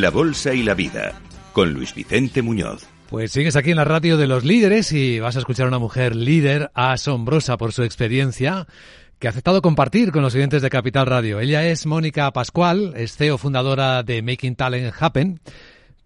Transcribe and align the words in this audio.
La 0.00 0.10
Bolsa 0.10 0.54
y 0.54 0.62
la 0.62 0.74
Vida, 0.74 1.12
con 1.52 1.72
Luis 1.72 1.92
Vicente 1.92 2.40
Muñoz. 2.40 2.86
Pues 3.08 3.32
sigues 3.32 3.56
aquí 3.56 3.70
en 3.72 3.78
la 3.78 3.84
radio 3.84 4.16
de 4.16 4.28
los 4.28 4.44
líderes 4.44 4.92
y 4.92 5.18
vas 5.18 5.34
a 5.34 5.40
escuchar 5.40 5.64
a 5.64 5.70
una 5.70 5.80
mujer 5.80 6.14
líder 6.14 6.70
asombrosa 6.72 7.56
por 7.56 7.72
su 7.72 7.82
experiencia 7.82 8.68
que 9.18 9.26
ha 9.26 9.30
aceptado 9.30 9.60
compartir 9.60 10.12
con 10.12 10.22
los 10.22 10.36
oyentes 10.36 10.62
de 10.62 10.70
Capital 10.70 11.06
Radio. 11.06 11.40
Ella 11.40 11.66
es 11.66 11.84
Mónica 11.84 12.30
Pascual, 12.30 12.94
es 12.96 13.16
CEO 13.16 13.38
fundadora 13.38 14.04
de 14.04 14.22
Making 14.22 14.54
Talent 14.54 14.94
Happen 15.00 15.40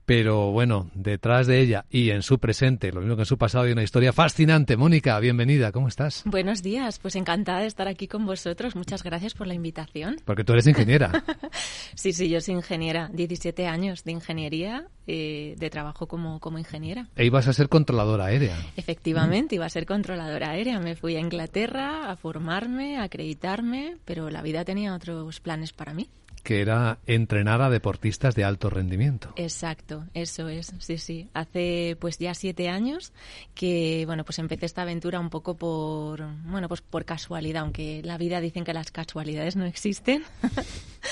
pero 0.05 0.51
bueno, 0.51 0.91
detrás 0.95 1.47
de 1.47 1.61
ella 1.61 1.85
y 1.91 2.11
en 2.11 2.23
su 2.23 2.39
presente, 2.39 2.93
lo 2.93 3.01
mismo 3.01 3.17
que 3.17 3.23
en 3.23 3.27
su 3.27 3.39
pasado, 3.39 3.65
hay 3.65 3.73
una 3.73 3.83
historia 3.83 4.13
fascinante. 4.13 4.77
Mónica, 4.77 5.19
bienvenida, 5.21 5.73
¿cómo 5.73 5.89
estás? 5.89 6.23
Buenos 6.25 6.63
días, 6.63 6.99
pues 6.99 7.17
encantada 7.17 7.61
de 7.61 7.67
estar 7.67 7.89
aquí 7.89 8.09
con 8.09 8.27
vosotros. 8.27 8.75
Muchas 8.77 9.03
gracias 9.03 9.35
por 9.35 9.47
la 9.47 9.55
invitación. 9.55 10.17
Porque 10.25 10.45
tú 10.45 10.53
eres 10.53 10.67
ingeniera. 10.67 11.25
sí, 11.95 12.13
sí, 12.13 12.29
yo 12.29 12.41
soy 12.41 12.55
ingeniera. 12.55 13.11
17 13.13 13.67
años 13.67 14.05
de 14.05 14.13
ingeniería, 14.13 14.89
eh, 15.07 15.55
de 15.59 15.71
trabajo 15.71 16.07
como, 16.07 16.41
como 16.41 16.59
ingeniera. 16.59 17.09
E 17.17 17.25
ibas 17.25 17.49
a 17.49 17.53
ser 17.53 17.69
controladora 17.69 18.27
aérea. 18.27 18.57
Efectivamente, 18.77 19.55
iba 19.55 19.67
a 19.67 19.71
ser 19.71 19.87
controladora 19.87 20.51
aérea. 20.51 20.81
Me 20.81 20.97
fui 20.97 21.17
a 21.17 21.21
Inglaterra 21.21 22.11
a 22.11 22.17
formarme, 22.17 22.99
a 22.99 23.05
acreditarme, 23.05 23.97
pero 24.05 24.31
la 24.31 24.43
vida 24.43 24.65
tenía 24.65 24.95
otros 24.95 25.41
planes 25.41 25.73
para 25.73 25.95
mí 25.95 26.09
que 26.43 26.61
era 26.61 26.99
entrenar 27.07 27.63
a 27.63 27.71
deportistas 27.71 28.35
de 28.35 28.45
alto 28.45 28.69
rendimiento. 28.69 29.33
Exacto, 29.37 30.05
eso 30.15 30.49
es, 30.49 30.73
sí, 30.79 30.99
sí. 30.99 31.29
Hace 31.35 31.97
pues 32.01 32.19
ya 32.19 32.35
siete 32.35 32.69
años 32.69 33.13
que, 33.55 34.05
bueno, 34.07 34.25
pues 34.25 34.39
empecé 34.39 34.67
esta 34.67 34.83
aventura 34.83 35.21
un 35.21 35.31
poco 35.31 35.57
por, 35.57 36.25
bueno, 36.45 36.69
pues 36.69 36.81
por 36.81 37.05
casualidad, 37.05 37.63
aunque 37.63 38.03
la 38.05 38.19
vida 38.19 38.41
dicen 38.41 38.65
que 38.65 38.75
las 38.75 38.91
casualidades 38.91 39.57
no 39.57 39.65
existen. 39.65 40.25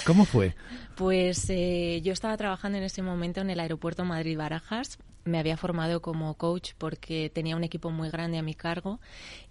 ¿Cómo 0.07 0.25
fue? 0.25 0.55
Pues 0.97 1.49
eh, 1.49 2.01
yo 2.03 2.13
estaba 2.13 2.37
trabajando 2.37 2.79
en 2.79 2.85
ese 2.85 3.03
momento 3.03 3.41
en 3.41 3.51
el 3.51 3.61
aeropuerto 3.61 4.05
Madrid-Barajas 4.05 4.99
me 5.25 5.39
había 5.39 5.57
formado 5.57 6.01
como 6.01 6.35
coach 6.35 6.73
porque 6.79 7.31
tenía 7.31 7.57
un 7.57 7.65
equipo 7.65 7.91
muy 7.91 8.11
grande 8.11 8.39
a 8.39 8.43
mi 8.43 8.55
cargo 8.55 9.01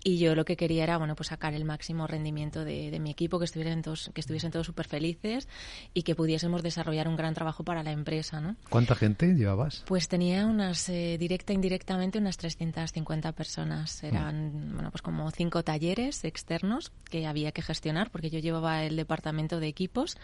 y 0.04 0.18
yo 0.18 0.36
lo 0.36 0.46
que 0.46 0.56
quería 0.56 0.84
era 0.84 0.98
bueno 0.98 1.16
pues 1.16 1.28
sacar 1.28 1.54
el 1.54 1.66
máximo 1.66 2.08
rendimiento 2.08 2.64
de, 2.64 2.98
mi 3.00 3.12
equipo 3.12 3.40
que 3.40 3.46
estuviesen 3.46 3.82
todos 3.82 4.12
que 4.14 4.22
estuviesen 4.22 4.52
todos 4.52 4.66
súper 4.66 4.88
felices 4.88 5.48
y 5.94 6.04
que 6.04 6.16
pudiésemos 6.16 6.64
desarrollar 6.64 7.08
un 7.08 7.16
gran 7.16 7.34
trabajo 7.34 7.64
para 7.64 7.84
la 7.84 7.92
empresa 7.92 8.42
¿no? 8.42 8.56
¿cuánta 8.70 8.96
gente 8.96 9.34
llevabas? 9.34 9.84
pues 9.86 10.08
tenía 10.08 10.46
unas 10.46 10.90
eh, 10.90 11.18
directa 11.20 11.54
e 11.54 11.56
indirectamente 11.56 12.18
unas 12.18 12.38
350 12.38 13.32
personas 13.34 14.04
eran 14.04 14.72
mm. 14.72 14.74
bueno 14.74 14.92
pues 14.92 15.02
como 15.02 15.30
cinco 15.32 15.64
talleres 15.64 16.24
externos 16.24 16.92
que 17.10 17.28
había 17.28 17.52
que 17.52 17.62
gestionar 17.62 18.10
porque 18.10 18.30
yo 18.30 18.40
llevaba 18.40 18.84
el 18.84 18.96
departamento 18.96 19.60
de 19.60 19.68
equipos 19.68 20.18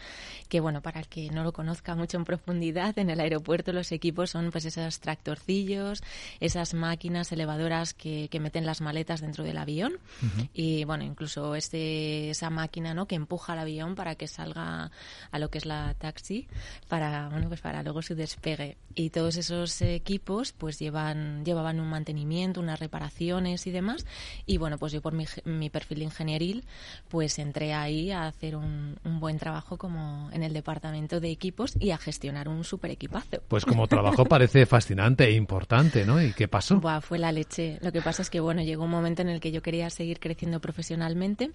que 0.50 0.60
bueno 0.60 0.82
para 0.82 1.00
el 1.00 1.08
que 1.08 1.30
no 1.30 1.44
lo 1.44 1.54
conozca 1.54 1.96
mucho 1.96 2.18
en 2.18 2.26
profundidad 2.26 2.98
en 2.98 3.10
el 3.10 3.20
aeropuerto 3.20 3.74
los 3.74 3.92
equipos 3.92 4.32
son 4.32 4.52
pues 4.52 4.66
esos 4.66 5.00
esas 6.40 6.74
máquinas 6.74 7.32
elevadoras 7.32 7.94
que, 7.94 8.30
meten 8.36 8.66
las 8.66 8.82
maletas 8.82 9.22
dentro 9.22 9.44
del 9.44 9.58
avión 9.58 9.98
y 10.54 10.84
bueno, 10.84 11.04
incluso 11.04 11.56
este, 11.56 12.30
esa 12.30 12.50
máquina 12.50 12.94
¿no? 12.94 13.08
que 13.08 13.16
empuja 13.16 13.54
al 13.54 13.60
avión 13.60 13.96
para 13.96 14.16
que 14.16 14.28
salga 14.28 14.92
a 15.32 15.40
lo 15.40 15.50
que 15.50 15.58
es 15.58 15.66
la 15.66 15.96
taxi 15.98 16.48
para, 16.88 17.30
bueno, 17.30 17.48
pues 17.48 17.62
para 17.62 17.82
luego 17.82 18.02
su 18.02 18.14
despegue. 18.16 18.78
Y 18.94 19.10
todos 19.10 19.38
esos 19.38 19.82
equipos 19.82 20.54
pues 20.54 20.80
llevan, 20.80 21.44
llevaban 21.44 21.80
un 21.80 21.90
mantenimiento, 21.90 22.62
unas 22.62 22.80
reparaciones 22.80 23.68
y 23.68 23.72
demás. 23.72 24.06
Y 24.46 24.58
bueno, 24.58 24.78
pues 24.78 24.94
yo 24.94 25.02
por 25.02 25.14
mi, 25.14 25.26
mi 25.46 25.70
perfil 25.70 26.04
ingenieril 26.04 26.64
pues 27.10 27.40
entré 27.40 27.74
ahí 27.74 28.12
a 28.12 28.28
hacer 28.28 28.56
un, 28.56 28.98
un 29.04 29.20
buen 29.20 29.38
trabajo 29.38 29.78
como 29.78 30.30
en 30.32 30.44
el 30.44 30.54
departamento 30.54 31.20
de 31.20 31.32
equipos 31.32 31.76
y 31.80 31.92
a 31.92 31.98
gestionar 31.98 32.48
un 32.48 32.64
super 32.64 32.92
equipazo. 32.92 33.42
Pues 33.48 33.66
como 33.66 33.88
trabajo 33.88 34.26
parece 34.26 34.66
fascinante 34.66 35.25
importante, 35.32 36.06
¿no? 36.06 36.22
¿Y 36.22 36.34
qué 36.34 36.48
pasó? 36.48 36.82
Fue 37.02 37.20
la 37.20 37.32
leche. 37.32 37.80
Lo 37.82 37.92
que 37.92 38.02
pasa 38.02 38.22
es 38.22 38.30
que, 38.30 38.40
bueno, 38.40 38.62
llegó 38.62 38.84
un 38.84 38.92
momento 38.92 39.22
en 39.22 39.30
el 39.30 39.40
que 39.40 39.52
yo 39.52 39.62
quería 39.62 39.90
seguir 39.90 40.20
creciendo 40.20 40.60
profesionalmente 40.60 41.52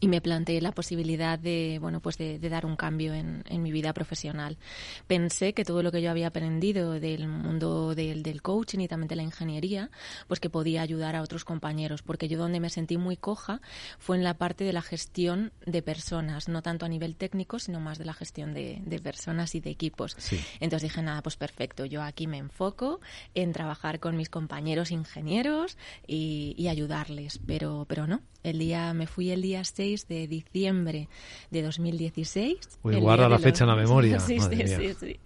y 0.00 0.08
me 0.08 0.20
planteé 0.20 0.60
la 0.60 0.72
posibilidad 0.72 1.38
de 1.38 1.78
bueno 1.80 2.00
pues 2.00 2.18
de, 2.18 2.38
dar 2.38 2.66
un 2.66 2.76
cambio 2.76 3.14
en, 3.14 3.42
mi 3.62 3.72
vida 3.72 3.92
profesional. 3.94 4.58
Pensé 5.06 5.54
que 5.54 5.64
todo 5.64 5.82
lo 5.82 5.90
que 5.92 6.02
yo 6.02 6.10
había 6.10 6.26
aprendido 6.26 6.92
del 6.92 7.28
mundo 7.28 7.94
del, 7.94 8.22
del, 8.22 8.42
coaching 8.42 8.80
y 8.80 8.88
también 8.88 9.08
de 9.08 9.16
la 9.16 9.22
ingeniería 9.22 9.90
pues 10.28 10.40
que 10.40 10.50
podía 10.50 10.82
ayudar 10.82 11.16
a 11.16 11.22
otros 11.22 11.44
compañeros 11.44 12.02
porque 12.02 12.28
yo 12.28 12.38
donde 12.38 12.60
me 12.60 12.68
sentí 12.68 12.98
muy 12.98 13.16
coja 13.16 13.60
fue 13.98 14.16
en 14.16 14.24
la 14.24 14.34
parte 14.34 14.64
de 14.64 14.72
la 14.72 14.82
gestión 14.82 15.52
de 15.64 15.82
personas 15.82 16.48
no 16.48 16.62
tanto 16.62 16.84
a 16.84 16.88
nivel 16.88 17.16
técnico 17.16 17.58
sino 17.58 17.80
más 17.80 17.96
de 17.98 18.04
la 18.04 18.12
gestión 18.12 18.52
de, 18.52 18.82
personas 19.02 19.54
y 19.54 19.60
de 19.60 19.70
equipos. 19.70 20.16
Entonces 20.60 20.90
dije 20.90 21.02
nada 21.02 21.22
pues 21.22 21.36
perfecto 21.36 21.84
yo 21.84 22.02
aquí 22.02 22.26
me 22.26 22.38
enfoco 22.38 23.00
en 23.34 23.52
trabajar 23.52 24.00
con 24.00 24.16
mis 24.16 24.28
compañeros 24.28 24.90
ingenieros 24.90 25.78
y, 26.06 26.54
y 26.58 26.68
ayudarles 26.68 27.40
pero 27.46 27.86
pero 27.88 28.06
no. 28.06 28.20
El 28.42 28.58
día 28.58 28.92
me 28.92 29.06
fui 29.06 29.30
el 29.30 29.40
día 29.40 29.64
6 29.64 29.83
de 30.08 30.26
diciembre 30.26 31.08
de 31.50 31.62
2016. 31.62 32.58
Uy, 32.82 32.96
guarda 32.96 33.28
la 33.28 33.38
fecha 33.38 33.64
en 33.64 33.70
la 33.70 33.76
memoria. 33.76 34.18
sí, 34.20 34.38
sí, 34.40 34.94
sí, 34.98 35.20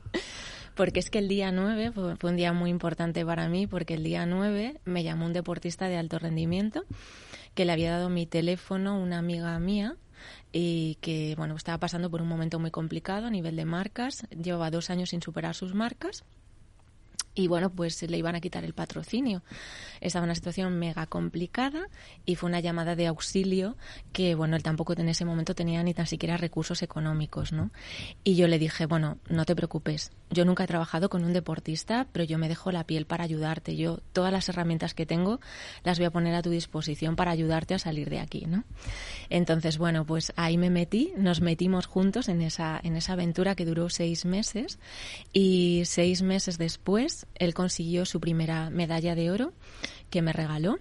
Porque 0.74 1.00
es 1.00 1.10
que 1.10 1.18
el 1.18 1.28
día 1.28 1.52
9 1.52 1.92
fue, 1.92 2.30
un 2.30 2.36
día 2.36 2.52
muy 2.52 2.70
importante 2.70 3.24
para 3.24 3.48
mí, 3.48 3.66
porque 3.66 3.94
el 3.94 4.04
día 4.04 4.26
9 4.26 4.80
me 4.84 5.02
llamó 5.02 5.26
un 5.26 5.32
deportista 5.32 5.88
de 5.88 5.96
alto 5.96 6.18
rendimiento 6.18 6.84
que 7.54 7.64
le 7.64 7.72
había 7.72 7.92
dado 7.92 8.08
mi 8.08 8.26
teléfono 8.26 9.00
una 9.00 9.18
amiga 9.18 9.58
mía 9.58 9.96
y 10.52 10.96
que 11.00 11.34
bueno 11.36 11.56
estaba 11.56 11.78
pasando 11.78 12.10
por 12.10 12.22
un 12.22 12.28
momento 12.28 12.58
muy 12.58 12.70
complicado 12.70 13.26
a 13.26 13.30
nivel 13.30 13.56
de 13.56 13.64
marcas 13.64 14.26
llevaba 14.30 14.70
dos 14.70 14.90
años 14.90 15.10
sin 15.10 15.22
superar 15.22 15.54
sus 15.54 15.74
marcas 15.74 16.24
y 17.38 17.46
bueno, 17.46 17.70
pues 17.70 18.02
le 18.02 18.18
iban 18.18 18.34
a 18.34 18.40
quitar 18.40 18.64
el 18.64 18.74
patrocinio. 18.74 19.44
Estaba 20.00 20.24
en 20.24 20.30
una 20.30 20.34
situación 20.34 20.76
mega 20.76 21.06
complicada 21.06 21.88
y 22.26 22.34
fue 22.34 22.48
una 22.48 22.58
llamada 22.58 22.96
de 22.96 23.06
auxilio 23.06 23.76
que, 24.12 24.34
bueno, 24.34 24.56
él 24.56 24.64
tampoco 24.64 24.92
en 24.94 25.08
ese 25.08 25.24
momento 25.24 25.54
tenía 25.54 25.80
ni 25.84 25.94
tan 25.94 26.08
siquiera 26.08 26.36
recursos 26.36 26.82
económicos, 26.82 27.52
¿no? 27.52 27.70
Y 28.24 28.34
yo 28.34 28.48
le 28.48 28.58
dije, 28.58 28.86
bueno, 28.86 29.18
no 29.28 29.44
te 29.44 29.54
preocupes, 29.54 30.10
yo 30.30 30.44
nunca 30.44 30.64
he 30.64 30.66
trabajado 30.66 31.08
con 31.08 31.24
un 31.24 31.32
deportista, 31.32 32.08
pero 32.10 32.24
yo 32.24 32.38
me 32.38 32.48
dejo 32.48 32.72
la 32.72 32.84
piel 32.84 33.06
para 33.06 33.22
ayudarte. 33.22 33.76
Yo 33.76 34.00
todas 34.12 34.32
las 34.32 34.48
herramientas 34.48 34.94
que 34.94 35.06
tengo 35.06 35.38
las 35.84 35.98
voy 35.98 36.06
a 36.06 36.10
poner 36.10 36.34
a 36.34 36.42
tu 36.42 36.50
disposición 36.50 37.14
para 37.14 37.30
ayudarte 37.30 37.74
a 37.74 37.78
salir 37.78 38.10
de 38.10 38.18
aquí, 38.18 38.46
¿no? 38.46 38.64
Entonces, 39.30 39.78
bueno, 39.78 40.04
pues 40.04 40.32
ahí 40.34 40.58
me 40.58 40.70
metí, 40.70 41.12
nos 41.16 41.40
metimos 41.40 41.86
juntos 41.86 42.28
en 42.28 42.42
esa, 42.42 42.80
en 42.82 42.96
esa 42.96 43.12
aventura 43.12 43.54
que 43.54 43.64
duró 43.64 43.90
seis 43.90 44.24
meses 44.24 44.80
y 45.32 45.82
seis 45.84 46.22
meses 46.22 46.58
después 46.58 47.27
él 47.34 47.54
consiguió 47.54 48.04
su 48.04 48.20
primera 48.20 48.70
medalla 48.70 49.14
de 49.14 49.30
oro 49.30 49.52
que 50.10 50.22
me 50.22 50.32
regaló 50.32 50.78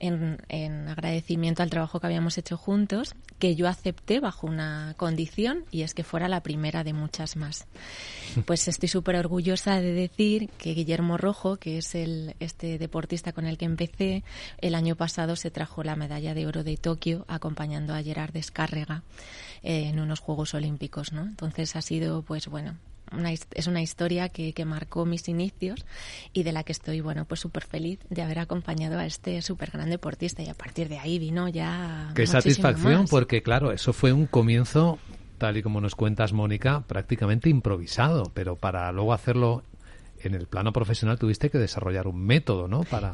en, 0.00 0.88
agradecimiento 0.88 1.62
al 1.62 1.70
trabajo 1.70 2.00
que 2.00 2.06
habíamos 2.06 2.38
hecho 2.38 2.56
juntos, 2.56 3.14
que 3.38 3.54
yo 3.54 3.68
acepté 3.68 4.18
bajo 4.18 4.46
una 4.46 4.94
condición 4.96 5.64
y 5.70 5.82
es 5.82 5.94
que 5.94 6.04
fuera 6.04 6.28
la 6.28 6.42
primera 6.42 6.82
de 6.82 6.92
muchas 6.92 7.36
más. 7.36 7.66
Pues 8.46 8.68
estoy 8.68 8.88
súper 8.88 9.16
orgullosa 9.16 9.80
de 9.80 9.92
decir 9.92 10.48
que 10.56 10.72
Guillermo 10.72 11.16
Rojo, 11.16 11.56
que 11.56 11.78
es 11.78 11.96
el, 11.96 12.36
este 12.38 12.78
deportista 12.78 13.32
con 13.32 13.44
el 13.44 13.58
que 13.58 13.64
empecé, 13.64 14.22
el 14.58 14.76
año 14.76 14.94
pasado 14.94 15.34
se 15.34 15.50
trajo 15.50 15.82
la 15.82 15.96
medalla 15.96 16.32
de 16.32 16.46
oro 16.46 16.62
de 16.62 16.76
Tokio 16.76 17.24
acompañando 17.26 17.92
a 17.92 18.02
Gerard 18.02 18.32
Descárrega 18.32 19.02
eh, 19.64 19.88
en 19.88 19.98
unos 19.98 20.20
Juegos 20.20 20.54
Olímpicos, 20.54 21.12
¿no? 21.12 21.22
Entonces 21.22 21.74
ha 21.74 21.82
sido, 21.82 22.22
pues 22.22 22.46
bueno, 22.46 22.76
es 23.54 23.66
una 23.66 23.82
historia 23.82 24.28
que, 24.28 24.52
que, 24.52 24.64
marcó 24.64 25.04
mis 25.04 25.28
inicios 25.28 25.84
y 26.32 26.42
de 26.42 26.52
la 26.52 26.62
que 26.62 26.72
estoy, 26.72 27.00
bueno, 27.00 27.24
pues 27.24 27.40
súper 27.40 27.64
feliz 27.64 27.98
de 28.08 28.22
haber 28.22 28.38
acompañado 28.38 28.98
a 28.98 29.06
este 29.06 29.42
súper 29.42 29.70
gran 29.70 29.90
deportista 29.90 30.42
y 30.42 30.48
a 30.48 30.54
partir 30.54 30.88
de 30.88 30.98
ahí 30.98 31.18
vino 31.18 31.48
ya... 31.48 32.12
Qué 32.14 32.26
satisfacción, 32.26 33.06
porque 33.08 33.42
claro, 33.42 33.72
eso 33.72 33.92
fue 33.92 34.12
un 34.12 34.26
comienzo, 34.26 34.98
tal 35.38 35.56
y 35.56 35.62
como 35.62 35.80
nos 35.80 35.94
cuentas, 35.94 36.32
Mónica, 36.32 36.84
prácticamente 36.86 37.48
improvisado, 37.48 38.30
pero 38.34 38.56
para 38.56 38.90
luego 38.92 39.12
hacerlo 39.12 39.64
en 40.22 40.34
el 40.34 40.46
plano 40.46 40.72
profesional 40.72 41.18
tuviste 41.18 41.50
que 41.50 41.58
desarrollar 41.58 42.06
un 42.06 42.24
método, 42.24 42.68
¿no? 42.68 42.84
Para 42.84 43.12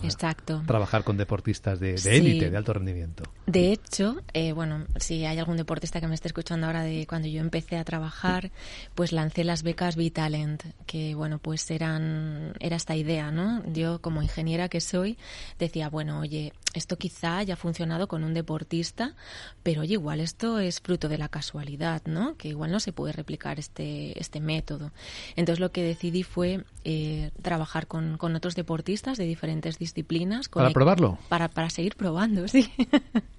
trabajar 0.66 1.04
con 1.04 1.16
deportistas 1.16 1.80
de 1.80 1.94
élite, 1.94 2.50
de, 2.50 2.56
alto 2.56 2.72
rendimiento. 2.72 3.24
De 3.46 3.72
hecho, 3.72 4.16
eh, 4.32 4.52
bueno, 4.52 4.86
si 4.96 5.24
hay 5.24 5.38
algún 5.38 5.56
deportista 5.56 6.00
que 6.00 6.08
me 6.08 6.14
esté 6.14 6.28
escuchando 6.28 6.66
ahora 6.66 6.82
de 6.82 7.06
cuando 7.06 7.28
yo 7.28 7.40
empecé 7.40 7.76
a 7.76 7.84
trabajar, 7.84 8.50
pues 8.94 9.12
lancé 9.12 9.44
las 9.44 9.62
becas 9.62 9.96
Vitalent, 9.96 10.62
que 10.86 11.14
bueno, 11.14 11.38
pues 11.38 11.70
eran 11.70 12.54
era 12.60 12.76
esta 12.76 12.96
idea, 12.96 13.30
¿no? 13.30 13.62
Yo 13.72 14.00
como 14.00 14.22
ingeniera 14.22 14.68
que 14.68 14.80
soy 14.80 15.18
decía, 15.58 15.88
bueno, 15.88 16.20
oye, 16.20 16.52
esto 16.74 16.98
quizá 16.98 17.38
haya 17.38 17.56
funcionado 17.56 18.08
con 18.08 18.24
un 18.24 18.34
deportista, 18.34 19.14
pero 19.62 19.82
oye, 19.82 19.94
igual 19.94 20.20
esto 20.20 20.58
es 20.58 20.80
fruto 20.80 21.08
de 21.08 21.18
la 21.18 21.28
casualidad, 21.28 22.02
¿no? 22.04 22.36
Que 22.36 22.48
igual 22.48 22.70
no 22.70 22.80
se 22.80 22.92
puede 22.92 23.12
replicar 23.12 23.58
este 23.58 24.18
este 24.20 24.40
método. 24.40 24.92
Entonces 25.36 25.60
lo 25.60 25.72
que 25.72 25.82
decidí 25.82 26.22
fue 26.22 26.64
eh, 26.84 26.95
trabajar 27.42 27.86
con, 27.86 28.18
con, 28.18 28.34
otros 28.36 28.54
deportistas 28.54 29.18
de 29.18 29.24
diferentes 29.24 29.78
disciplinas. 29.78 30.48
¿Para 30.48 30.70
probarlo? 30.70 31.18
Para, 31.28 31.48
para 31.48 31.70
seguir 31.70 31.96
probando, 31.96 32.48
sí. 32.54 32.70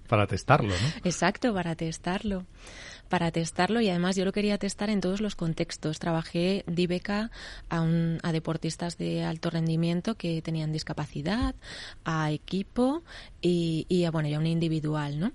Para 0.08 0.28
testarlo, 0.28 0.70
¿no? 0.70 0.88
Exacto, 1.04 1.54
para 1.54 1.76
testarlo. 1.76 2.46
para 3.10 3.32
testarlo 3.32 3.82
y 3.82 3.90
además 3.90 4.16
yo 4.16 4.26
lo 4.26 4.32
quería 4.32 4.58
testar 4.58 4.90
en 4.90 5.02
todos 5.02 5.22
los 5.22 5.36
contextos. 5.36 6.00
Trabajé 6.00 6.64
di 6.68 6.88
beca 6.88 7.32
a, 7.70 7.82
un, 7.82 8.20
a 8.24 8.32
deportistas 8.32 8.98
de 8.98 9.24
alto 9.24 9.50
rendimiento 9.50 10.16
que 10.16 10.42
tenían 10.42 10.72
discapacidad, 10.72 11.56
a 12.06 12.32
equipo 12.32 13.04
y, 13.42 13.86
y 13.90 14.06
a, 14.06 14.12
bueno, 14.12 14.30
ya 14.30 14.40
un 14.40 14.48
individual, 14.48 15.20
¿no? 15.20 15.32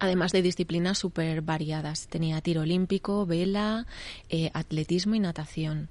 Además 0.00 0.32
de 0.32 0.42
disciplinas 0.42 0.98
súper 0.98 1.42
variadas. 1.42 2.08
Tenía 2.08 2.40
tiro 2.40 2.62
olímpico, 2.62 3.26
vela, 3.26 3.86
eh, 4.28 4.50
atletismo 4.54 5.14
y 5.14 5.20
natación. 5.20 5.88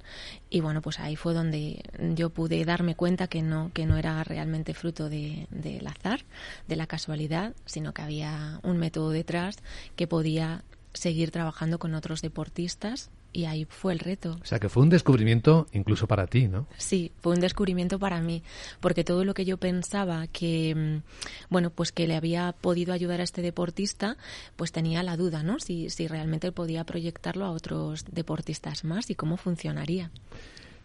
Y 0.50 0.60
bueno, 0.62 0.82
pues 0.82 1.00
ahí 1.00 1.16
fue 1.16 1.34
donde 1.34 1.84
yo 2.16 2.32
pude 2.32 2.66
darme 2.66 2.96
cuenta 2.96 3.28
que 3.28 3.42
no, 3.42 3.72
que 3.74 3.86
no 3.86 3.98
era 3.98 4.24
realmente 4.24 4.74
fruto 4.74 5.10
del 5.10 5.48
de, 5.52 5.82
azar, 5.86 6.26
de 6.68 6.76
la 6.76 6.88
casualidad, 6.88 7.54
sino 7.66 7.94
que 7.94 8.02
había 8.02 8.60
un 8.64 8.78
método 8.78 9.12
detrás 9.12 9.58
que 9.96 10.08
podía 10.08 10.64
seguir 11.00 11.32
trabajando 11.32 11.80
con 11.80 11.96
otros 11.96 12.22
deportistas 12.22 13.10
y 13.32 13.46
ahí 13.46 13.66
fue 13.66 13.94
el 13.94 14.00
reto. 14.00 14.38
O 14.42 14.46
sea, 14.46 14.60
que 14.60 14.70
fue 14.70 14.84
un 14.84 14.90
descubrimiento 14.90 15.68
incluso 15.72 16.08
para 16.08 16.28
ti, 16.28 16.48
¿no? 16.48 16.68
Sí, 16.78 17.12
fue 17.22 17.34
un 17.34 17.40
descubrimiento 17.40 18.00
para 18.00 18.22
mí, 18.22 18.44
porque 18.82 19.04
todo 19.04 19.24
lo 19.24 19.34
que 19.34 19.46
yo 19.46 19.58
pensaba 19.58 20.28
que, 20.28 20.76
mm, 20.76 21.50
bueno, 21.50 21.70
pues 21.70 21.92
que 21.92 22.08
le 22.08 22.16
había 22.16 22.54
podido 22.60 22.94
ayudar 22.94 23.22
a 23.22 23.24
este 23.24 23.42
deportista, 23.42 24.18
pues 24.56 24.72
tenía 24.72 25.02
la 25.04 25.16
duda, 25.16 25.42
¿no? 25.42 25.60
Si, 25.60 25.90
si 25.90 26.08
realmente 26.08 26.52
podía 26.52 26.84
proyectarlo 26.84 27.46
a 27.46 27.52
otros 27.52 28.04
deportistas 28.12 28.84
más 28.84 29.10
y 29.10 29.16
cómo 29.16 29.38
funcionaría. 29.38 30.12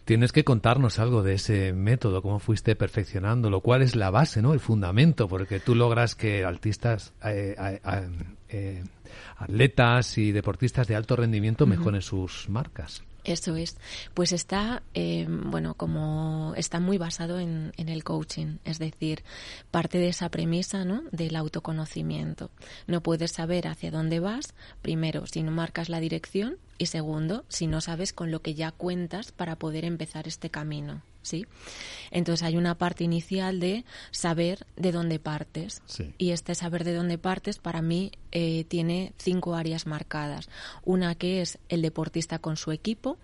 Tienes 0.05 0.31
que 0.31 0.43
contarnos 0.43 0.99
algo 0.99 1.23
de 1.23 1.33
ese 1.33 1.73
método, 1.73 2.21
cómo 2.21 2.37
fuiste 2.37 2.75
perfeccionándolo, 2.75 3.61
cuál 3.61 3.81
es 3.81 3.95
la 3.95 4.11
base, 4.11 4.43
¿no? 4.43 4.53
El 4.53 4.59
fundamento, 4.59 5.27
porque 5.27 5.59
tú 5.59 5.73
logras 5.73 6.13
que 6.13 6.45
artistas, 6.45 7.13
eh, 7.23 7.55
eh, 7.59 8.07
atletas 9.37 10.17
y 10.17 10.31
deportistas 10.31 10.87
de 10.87 10.95
alto 10.95 11.15
rendimiento 11.15 11.65
mejoren 11.65 12.01
sus 12.01 12.49
marcas. 12.49 13.03
Eso 13.25 13.55
es. 13.55 13.75
Pues 14.13 14.31
está, 14.31 14.83
eh, 14.93 15.25
bueno, 15.27 15.73
como 15.73 16.53
está 16.55 16.79
muy 16.79 16.99
basado 16.99 17.39
en, 17.39 17.73
en, 17.75 17.89
el 17.89 18.03
coaching, 18.03 18.57
es 18.63 18.77
decir, 18.77 19.23
parte 19.71 19.97
de 19.97 20.09
esa 20.09 20.29
premisa, 20.29 20.85
¿no? 20.85 21.01
Del 21.11 21.35
autoconocimiento. 21.35 22.51
No 22.85 23.01
puedes 23.01 23.31
saber 23.31 23.67
hacia 23.67 23.89
dónde 23.89 24.19
vas, 24.19 24.53
primero, 24.83 25.25
si 25.25 25.41
no 25.41 25.49
marcas 25.49 25.89
la 25.89 25.99
dirección 25.99 26.57
y 26.77 26.85
segundo, 26.85 27.45
si 27.49 27.65
no 27.65 27.81
sabes 27.81 28.13
con 28.13 28.29
lo 28.29 28.41
que 28.41 28.53
ya 28.53 28.71
cuentas 28.71 29.31
para 29.31 29.55
poder 29.55 29.85
empezar 29.85 30.27
este 30.27 30.51
camino. 30.51 31.01
¿Sí? 31.25 31.45
Entonces 32.11 32.43
hay 32.43 32.57
una 32.57 32.77
parte 32.77 33.03
inicial 33.03 33.59
de 33.59 33.85
saber 34.11 34.65
de 34.75 34.91
dónde 34.91 35.19
partes. 35.19 35.81
Y 36.17 36.31
este 36.31 36.55
saber 36.55 36.83
de 36.83 36.93
dónde 36.93 37.17
partes 37.17 37.57
para 37.57 37.81
mí 37.81 38.11
eh, 38.31 38.63
tiene 38.65 39.13
cinco 39.17 39.55
áreas 39.55 39.85
marcadas. 39.85 40.49
Una 40.83 41.15
que 41.15 41.41
es 41.41 41.59
el 41.69 41.81
deportista 41.81 42.39
con 42.39 42.57
su 42.57 42.71
equipo, 42.71 43.17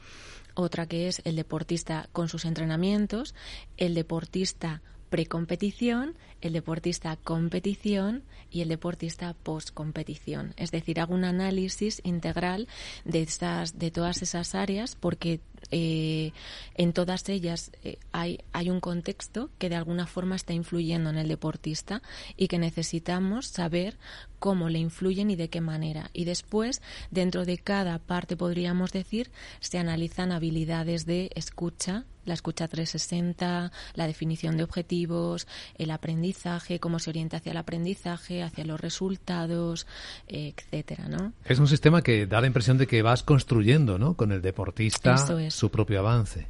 otra 0.53 0.85
que 0.85 1.07
es 1.07 1.21
el 1.25 1.35
deportista 1.35 2.09
con 2.11 2.27
sus 2.27 2.45
entrenamientos, 2.45 3.35
el 3.77 3.93
deportista 3.93 4.81
precompetición, 5.11 6.15
el 6.39 6.53
deportista 6.53 7.17
competición 7.17 8.23
y 8.49 8.61
el 8.61 8.69
deportista 8.69 9.35
post-competición. 9.43 10.53
Es 10.55 10.71
decir, 10.71 11.01
hago 11.01 11.13
un 11.13 11.25
análisis 11.25 12.01
integral 12.05 12.69
de, 13.03 13.21
estas, 13.21 13.77
de 13.77 13.91
todas 13.91 14.21
esas 14.21 14.55
áreas 14.55 14.95
porque 14.95 15.41
eh, 15.69 16.31
en 16.75 16.93
todas 16.93 17.29
ellas 17.29 17.71
eh, 17.83 17.97
hay, 18.11 18.39
hay 18.51 18.69
un 18.69 18.79
contexto 18.79 19.49
que 19.59 19.69
de 19.69 19.75
alguna 19.75 20.07
forma 20.07 20.35
está 20.35 20.53
influyendo 20.53 21.09
en 21.09 21.17
el 21.17 21.27
deportista 21.27 22.01
y 22.35 22.47
que 22.47 22.57
necesitamos 22.57 23.47
saber 23.47 23.97
cómo 24.39 24.69
le 24.69 24.79
influyen 24.79 25.29
y 25.29 25.35
de 25.35 25.49
qué 25.49 25.61
manera. 25.61 26.09
Y 26.13 26.25
después, 26.25 26.81
dentro 27.11 27.45
de 27.45 27.59
cada 27.59 27.99
parte, 27.99 28.35
podríamos 28.35 28.91
decir, 28.91 29.29
se 29.59 29.77
analizan 29.77 30.31
habilidades 30.31 31.05
de 31.05 31.29
escucha, 31.35 32.05
la 32.25 32.33
escucha 32.33 32.67
360, 32.67 33.71
la 33.95 34.07
definición 34.07 34.57
de 34.57 34.63
objetivos, 34.63 35.47
el 35.77 35.91
aprendizaje, 35.91 36.79
cómo 36.79 36.99
se 36.99 37.09
orienta 37.09 37.37
hacia 37.37 37.51
el 37.51 37.57
aprendizaje, 37.57 38.43
hacia 38.43 38.65
los 38.65 38.79
resultados, 38.79 39.87
etcétera, 40.27 41.07
¿no? 41.07 41.33
Es 41.45 41.59
un 41.59 41.67
sistema 41.67 42.01
que 42.01 42.25
da 42.25 42.41
la 42.41 42.47
impresión 42.47 42.77
de 42.77 42.87
que 42.87 43.01
vas 43.01 43.23
construyendo, 43.23 43.97
¿no? 43.97 44.15
Con 44.15 44.31
el 44.31 44.41
deportista 44.41 45.15
su 45.51 45.69
propio 45.69 45.99
avance 45.99 46.47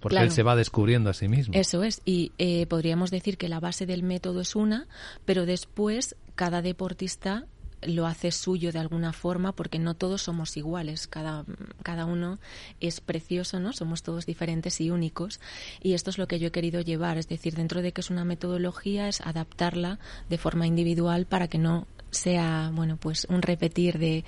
porque 0.00 0.18
él 0.18 0.30
se 0.30 0.42
va 0.42 0.56
descubriendo 0.56 1.10
a 1.10 1.14
sí 1.14 1.28
mismo. 1.28 1.54
Eso 1.54 1.82
es, 1.82 2.00
y 2.04 2.32
eh, 2.38 2.66
podríamos 2.66 3.10
decir 3.10 3.36
que 3.36 3.48
la 3.48 3.60
base 3.60 3.84
del 3.84 4.02
método 4.02 4.40
es 4.40 4.56
una, 4.56 4.86
pero 5.26 5.44
después 5.44 6.16
cada 6.34 6.62
deportista 6.62 7.46
lo 7.82 8.06
hace 8.06 8.30
suyo 8.30 8.72
de 8.72 8.78
alguna 8.78 9.12
forma 9.12 9.52
porque 9.52 9.78
no 9.78 9.94
todos 9.94 10.22
somos 10.22 10.56
iguales, 10.56 11.06
cada, 11.06 11.44
cada 11.82 12.04
uno 12.04 12.38
es 12.80 13.00
precioso, 13.00 13.58
¿no? 13.58 13.72
Somos 13.72 14.02
todos 14.02 14.26
diferentes 14.26 14.80
y 14.80 14.90
únicos. 14.90 15.40
Y 15.82 15.94
esto 15.94 16.10
es 16.10 16.18
lo 16.18 16.26
que 16.28 16.38
yo 16.38 16.48
he 16.48 16.52
querido 16.52 16.80
llevar, 16.80 17.18
es 17.18 17.28
decir, 17.28 17.54
dentro 17.54 17.82
de 17.82 17.92
que 17.92 18.00
es 18.00 18.10
una 18.10 18.24
metodología 18.24 19.08
es 19.08 19.20
adaptarla 19.20 19.98
de 20.28 20.38
forma 20.38 20.66
individual 20.66 21.26
para 21.26 21.48
que 21.48 21.58
no 21.58 21.86
sea, 22.10 22.70
bueno, 22.74 22.96
pues 22.96 23.26
un 23.30 23.42
repetir 23.42 23.98
de 23.98 24.24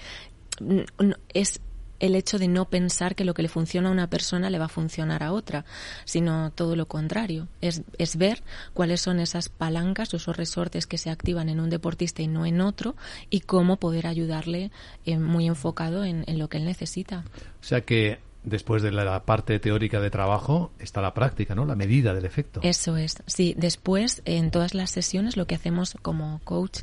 es 1.33 1.61
el 2.03 2.17
hecho 2.17 2.39
de 2.39 2.49
no 2.49 2.69
pensar 2.69 3.15
que 3.15 3.25
lo 3.25 3.33
que 3.33 3.43
le 3.43 3.49
funciona 3.49 3.89
a 3.89 3.93
una 3.93 4.11
persona 4.11 4.51
le 4.51 4.59
va 4.59 4.67
a 4.67 4.69
funcionar 4.69 5.23
a 5.23 5.33
otra, 5.33 5.65
sino 6.05 6.51
todo 6.51 6.75
lo 6.75 6.87
contrario. 6.87 7.49
Es, 7.61 7.83
es 7.97 8.17
ver 8.17 8.43
cuáles 8.75 9.01
son 9.01 9.21
esas 9.21 9.49
palancas 9.49 10.13
o 10.13 10.17
esos 10.17 10.37
resortes 10.37 10.87
que 10.89 10.99
se 10.99 11.11
activan 11.11 11.49
en 11.49 11.61
un 11.61 11.71
deportista 11.71 12.21
y 12.21 12.27
no 12.27 12.45
en 12.45 12.61
otro 12.61 12.97
y 13.31 13.41
cómo 13.41 13.77
poder 13.77 14.09
ayudarle 14.09 14.73
eh, 15.07 15.17
muy 15.17 15.47
enfocado 15.47 16.05
en, 16.05 16.25
en 16.27 16.39
lo 16.41 16.49
que 16.49 16.59
él 16.59 16.65
necesita. 16.65 17.25
O 17.61 17.65
sea 17.65 17.83
que 17.83 18.19
después 18.45 18.83
de 18.83 18.91
la 18.91 19.25
parte 19.25 19.59
teórica 19.59 20.01
de 20.01 20.11
trabajo 20.11 20.73
está 20.79 21.01
la 21.01 21.15
práctica, 21.15 21.55
¿no? 21.55 21.65
La 21.65 21.77
medida 21.77 22.15
del 22.15 22.25
efecto. 22.25 22.61
Eso 22.63 22.97
es. 22.97 23.23
Sí, 23.27 23.55
después 23.57 24.23
en 24.25 24.51
todas 24.51 24.75
las 24.75 24.91
sesiones 24.91 25.37
lo 25.37 25.47
que 25.47 25.55
hacemos 25.55 25.97
como 26.03 26.41
coach, 26.45 26.81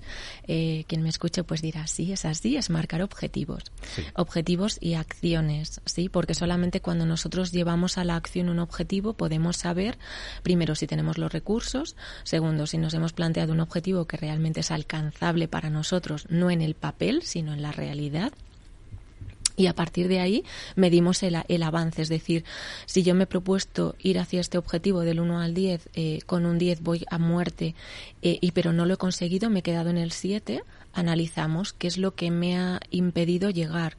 eh, 0.47 0.85
quien 0.87 1.01
me 1.01 1.09
escuche 1.09 1.43
pues 1.43 1.61
dirá, 1.61 1.87
sí, 1.87 2.11
es 2.11 2.25
así, 2.25 2.55
es 2.55 2.69
marcar 2.69 3.01
objetivos. 3.01 3.63
Objetivos 4.15 4.77
y 4.79 4.93
acciones, 4.93 5.81
¿sí? 5.85 6.09
Porque 6.09 6.33
solamente 6.33 6.81
cuando 6.81 7.05
nosotros 7.05 7.51
llevamos 7.51 7.97
a 7.97 8.03
la 8.03 8.15
acción 8.15 8.49
un 8.49 8.59
objetivo 8.59 9.13
podemos 9.13 9.57
saber, 9.57 9.97
primero, 10.43 10.75
si 10.75 10.87
tenemos 10.87 11.17
los 11.17 11.31
recursos, 11.31 11.95
segundo, 12.23 12.67
si 12.67 12.77
nos 12.77 12.93
hemos 12.93 13.13
planteado 13.13 13.53
un 13.53 13.59
objetivo 13.59 14.05
que 14.05 14.17
realmente 14.17 14.61
es 14.61 14.71
alcanzable 14.71 15.47
para 15.47 15.69
nosotros, 15.69 16.25
no 16.29 16.49
en 16.51 16.61
el 16.61 16.75
papel, 16.75 17.23
sino 17.23 17.53
en 17.53 17.61
la 17.61 17.71
realidad, 17.71 18.31
y 19.59 19.67
a 19.67 19.75
partir 19.75 20.07
de 20.07 20.21
ahí 20.21 20.45
medimos 20.77 21.21
el, 21.21 21.37
el, 21.49 21.63
avance. 21.63 22.01
Es 22.01 22.07
decir, 22.07 22.45
si 22.85 23.03
yo 23.03 23.13
me 23.13 23.25
he 23.25 23.27
propuesto 23.27 23.93
ir 23.99 24.17
hacia 24.17 24.39
este 24.39 24.57
objetivo 24.57 25.01
del 25.01 25.19
1 25.19 25.41
al 25.41 25.53
10, 25.53 25.89
eh, 25.95 26.19
con 26.25 26.45
un 26.45 26.57
10 26.57 26.81
voy 26.81 27.05
a 27.11 27.17
muerte, 27.17 27.75
eh, 28.21 28.37
y 28.39 28.51
pero 28.51 28.71
no 28.71 28.85
lo 28.85 28.93
he 28.93 28.97
conseguido, 28.97 29.49
me 29.49 29.59
he 29.59 29.61
quedado 29.61 29.89
en 29.89 29.97
el 29.97 30.13
7, 30.13 30.63
analizamos 30.93 31.73
qué 31.73 31.87
es 31.87 31.97
lo 31.97 32.15
que 32.15 32.31
me 32.31 32.57
ha 32.57 32.79
impedido 32.91 33.49
llegar 33.49 33.97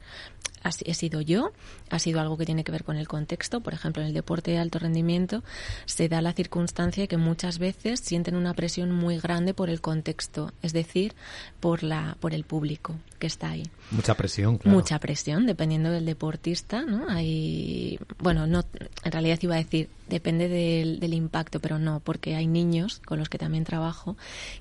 he 0.85 0.93
sido 0.93 1.21
yo, 1.21 1.51
ha 1.89 1.99
sido 1.99 2.21
algo 2.21 2.37
que 2.37 2.45
tiene 2.45 2.63
que 2.63 2.71
ver 2.71 2.83
con 2.83 2.97
el 2.97 3.07
contexto. 3.07 3.61
Por 3.61 3.73
ejemplo, 3.73 4.01
en 4.01 4.09
el 4.09 4.13
deporte 4.13 4.51
de 4.51 4.57
alto 4.57 4.79
rendimiento 4.79 5.43
se 5.85 6.07
da 6.07 6.21
la 6.21 6.33
circunstancia 6.33 7.07
que 7.07 7.17
muchas 7.17 7.57
veces 7.57 7.99
sienten 7.99 8.35
una 8.35 8.53
presión 8.53 8.91
muy 8.91 9.17
grande 9.17 9.53
por 9.53 9.69
el 9.69 9.81
contexto, 9.81 10.53
es 10.61 10.73
decir, 10.73 11.13
por 11.59 11.83
la 11.83 12.17
por 12.19 12.33
el 12.33 12.43
público 12.43 12.95
que 13.19 13.27
está 13.27 13.51
ahí. 13.51 13.63
Mucha 13.91 14.15
presión, 14.15 14.57
claro. 14.57 14.77
Mucha 14.77 14.99
presión, 14.99 15.45
dependiendo 15.45 15.91
del 15.91 16.05
deportista, 16.05 16.83
¿no? 16.83 17.07
Hay, 17.09 17.99
bueno, 18.19 18.47
no, 18.47 18.63
en 19.03 19.11
realidad 19.11 19.39
iba 19.41 19.55
a 19.55 19.59
decir, 19.59 19.89
depende 20.09 20.47
del, 20.47 20.99
del 20.99 21.13
impacto, 21.13 21.59
pero 21.59 21.79
no, 21.79 21.99
porque 21.99 22.35
hay 22.35 22.47
niños 22.47 22.99
con 23.05 23.19
los 23.19 23.29
que 23.29 23.37
también 23.37 23.63
trabajo 23.63 24.17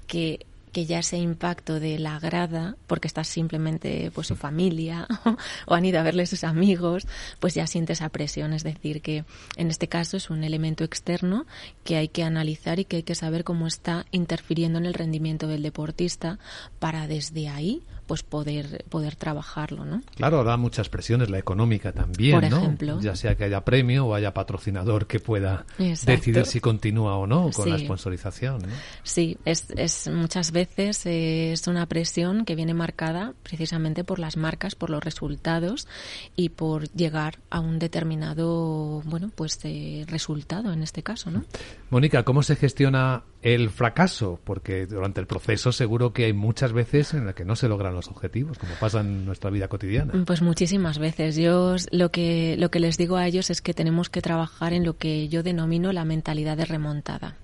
que 0.06 0.46
que 0.72 0.86
ya 0.86 1.00
ese 1.00 1.18
impacto 1.18 1.80
de 1.80 1.98
la 1.98 2.18
grada, 2.18 2.76
porque 2.86 3.08
está 3.08 3.24
simplemente 3.24 4.10
pues 4.14 4.26
su 4.26 4.36
familia 4.36 5.06
o 5.66 5.74
han 5.74 5.84
ido 5.84 6.00
a 6.00 6.02
verle 6.02 6.26
sus 6.26 6.44
amigos, 6.44 7.06
pues 7.38 7.54
ya 7.54 7.66
siente 7.66 7.92
esa 7.92 8.08
presión. 8.08 8.52
Es 8.52 8.64
decir, 8.64 9.02
que 9.02 9.24
en 9.56 9.68
este 9.68 9.88
caso 9.88 10.16
es 10.16 10.30
un 10.30 10.44
elemento 10.44 10.84
externo 10.84 11.46
que 11.84 11.96
hay 11.96 12.08
que 12.08 12.22
analizar 12.22 12.78
y 12.78 12.84
que 12.84 12.96
hay 12.96 13.02
que 13.02 13.14
saber 13.14 13.44
cómo 13.44 13.66
está 13.66 14.06
interfiriendo 14.10 14.78
en 14.78 14.86
el 14.86 14.94
rendimiento 14.94 15.46
del 15.46 15.62
deportista 15.62 16.38
para 16.78 17.06
desde 17.06 17.48
ahí 17.48 17.82
pues 18.10 18.24
poder 18.24 18.84
poder 18.88 19.14
trabajarlo, 19.14 19.84
¿no? 19.84 20.02
Claro, 20.16 20.42
da 20.42 20.56
muchas 20.56 20.88
presiones, 20.88 21.30
la 21.30 21.38
económica 21.38 21.92
también, 21.92 22.34
Por 22.34 22.44
ejemplo. 22.44 23.00
Ya 23.00 23.14
sea 23.14 23.36
que 23.36 23.44
haya 23.44 23.64
premio 23.64 24.06
o 24.06 24.14
haya 24.16 24.34
patrocinador 24.34 25.06
que 25.06 25.20
pueda 25.20 25.64
decidir 25.78 26.44
si 26.44 26.58
continúa 26.58 27.14
o 27.14 27.28
no 27.28 27.50
con 27.52 27.70
la 27.70 27.78
sponsorización. 27.78 28.62
Sí, 29.04 29.38
es, 29.44 29.70
es 29.76 30.08
muchas 30.12 30.50
veces 30.50 31.06
es 31.06 31.68
una 31.68 31.86
presión 31.86 32.44
que 32.44 32.56
viene 32.56 32.74
marcada 32.74 33.32
precisamente 33.44 34.02
por 34.02 34.18
las 34.18 34.36
marcas, 34.36 34.74
por 34.74 34.90
los 34.90 35.04
resultados 35.04 35.86
y 36.34 36.48
por 36.48 36.90
llegar 36.90 37.38
a 37.48 37.60
un 37.60 37.78
determinado, 37.78 39.02
bueno, 39.04 39.30
pues 39.32 39.60
resultado 40.08 40.72
en 40.72 40.82
este 40.82 41.04
caso, 41.04 41.30
¿no? 41.30 41.44
Mónica, 41.90 42.24
¿cómo 42.24 42.42
se 42.42 42.56
gestiona 42.56 43.22
el 43.42 43.70
fracaso, 43.70 44.38
porque 44.44 44.86
durante 44.86 45.20
el 45.20 45.26
proceso 45.26 45.72
seguro 45.72 46.12
que 46.12 46.26
hay 46.26 46.32
muchas 46.32 46.72
veces 46.72 47.14
en 47.14 47.26
las 47.26 47.34
que 47.34 47.44
no 47.44 47.56
se 47.56 47.68
logran 47.68 47.94
los 47.94 48.08
objetivos, 48.08 48.58
como 48.58 48.74
pasa 48.74 49.00
en 49.00 49.24
nuestra 49.24 49.50
vida 49.50 49.68
cotidiana. 49.68 50.12
Pues 50.26 50.42
muchísimas 50.42 50.98
veces. 50.98 51.36
Yo 51.36 51.76
lo 51.90 52.10
que 52.10 52.56
lo 52.58 52.70
que 52.70 52.80
les 52.80 52.98
digo 52.98 53.16
a 53.16 53.26
ellos 53.26 53.50
es 53.50 53.62
que 53.62 53.74
tenemos 53.74 54.10
que 54.10 54.20
trabajar 54.20 54.72
en 54.72 54.84
lo 54.84 54.96
que 54.96 55.28
yo 55.28 55.42
denomino 55.42 55.92
la 55.92 56.04
mentalidad 56.04 56.56
de 56.56 56.66
remontada. 56.66 57.36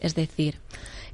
Es 0.00 0.14
decir, 0.14 0.58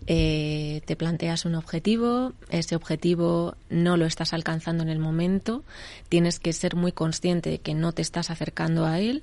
eh, 0.06 0.80
te 0.86 0.96
planteas 0.96 1.44
un 1.44 1.54
objetivo, 1.54 2.32
ese 2.48 2.74
objetivo 2.74 3.54
no 3.68 3.96
lo 3.96 4.06
estás 4.06 4.32
alcanzando 4.32 4.82
en 4.82 4.88
el 4.88 4.98
momento, 4.98 5.62
tienes 6.08 6.40
que 6.40 6.52
ser 6.52 6.74
muy 6.74 6.90
consciente 6.90 7.50
de 7.50 7.58
que 7.58 7.74
no 7.74 7.92
te 7.92 8.02
estás 8.02 8.30
acercando 8.30 8.86
a 8.86 8.98
él, 8.98 9.22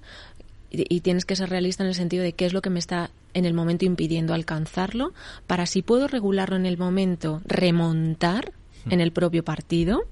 y, 0.70 1.02
tienes 1.02 1.26
que 1.26 1.36
ser 1.36 1.50
realista 1.50 1.84
en 1.84 1.90
el 1.90 1.96
sentido 1.96 2.24
de 2.24 2.34
qué 2.34 2.46
es 2.46 2.54
lo 2.54 2.62
que 2.62 2.70
me 2.70 2.80
está 2.80 3.12
en 3.34 3.46
el 3.46 3.54
momento 3.54 3.86
impidiendo 3.86 4.34
alcanzarlo, 4.34 5.14
para 5.46 5.66
si 5.66 5.82
puedo 5.82 6.08
regularlo 6.08 6.56
en 6.56 6.66
el 6.66 6.78
momento, 6.78 7.42
remontar 7.46 8.54
en 8.90 9.02
el 9.02 9.12
propio 9.12 9.44
partido 9.44 10.04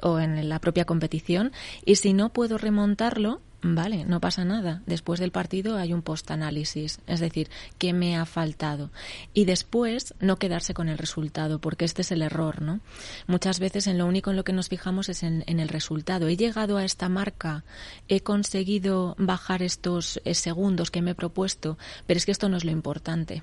o 0.00 0.18
en 0.18 0.48
la 0.48 0.58
propia 0.58 0.84
competición, 0.84 1.52
y 1.84 1.96
si 1.96 2.12
no 2.12 2.30
puedo 2.30 2.58
remontarlo, 2.58 3.40
Vale, 3.62 4.06
no 4.06 4.20
pasa 4.20 4.46
nada. 4.46 4.82
Después 4.86 5.20
del 5.20 5.32
partido 5.32 5.76
hay 5.76 5.92
un 5.92 6.00
post-análisis, 6.00 6.98
es 7.06 7.20
decir, 7.20 7.50
qué 7.76 7.92
me 7.92 8.16
ha 8.16 8.24
faltado. 8.24 8.90
Y 9.34 9.44
después 9.44 10.14
no 10.18 10.36
quedarse 10.36 10.72
con 10.72 10.88
el 10.88 10.96
resultado, 10.96 11.60
porque 11.60 11.84
este 11.84 12.00
es 12.00 12.10
el 12.10 12.22
error, 12.22 12.62
¿no? 12.62 12.80
Muchas 13.26 13.60
veces 13.60 13.86
en 13.86 13.98
lo 13.98 14.06
único 14.06 14.30
en 14.30 14.36
lo 14.36 14.44
que 14.44 14.54
nos 14.54 14.70
fijamos 14.70 15.10
es 15.10 15.22
en, 15.22 15.44
el 15.46 15.68
resultado. 15.68 16.28
He 16.28 16.38
llegado 16.38 16.78
a 16.78 16.84
esta 16.84 17.10
marca, 17.10 17.64
he 18.08 18.20
conseguido 18.20 19.14
bajar 19.18 19.62
estos 19.62 20.22
eh, 20.24 20.34
segundos 20.34 20.90
que 20.90 21.02
me 21.02 21.10
he 21.10 21.14
propuesto, 21.14 21.76
pero 22.06 22.16
es 22.16 22.24
que 22.24 22.32
esto 22.32 22.48
no 22.48 22.56
es 22.56 22.64
lo 22.64 22.70
importante. 22.70 23.42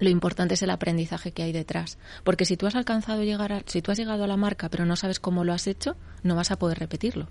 Lo 0.00 0.10
importante 0.10 0.54
es 0.54 0.62
el 0.62 0.70
aprendizaje 0.70 1.30
que 1.30 1.44
hay 1.44 1.52
detrás, 1.52 1.98
porque 2.24 2.44
si 2.44 2.56
tú 2.56 2.66
has 2.66 2.74
alcanzado 2.74 3.22
llegar 3.22 3.52
a, 3.52 3.62
si 3.66 3.80
tú 3.80 3.92
has 3.92 3.98
llegado 3.98 4.24
a 4.24 4.26
la 4.26 4.36
marca 4.36 4.68
pero 4.68 4.84
no 4.84 4.96
sabes 4.96 5.20
cómo 5.20 5.44
lo 5.44 5.52
has 5.52 5.68
hecho, 5.68 5.96
no 6.24 6.34
vas 6.34 6.50
a 6.50 6.58
poder 6.58 6.80
repetirlo. 6.80 7.28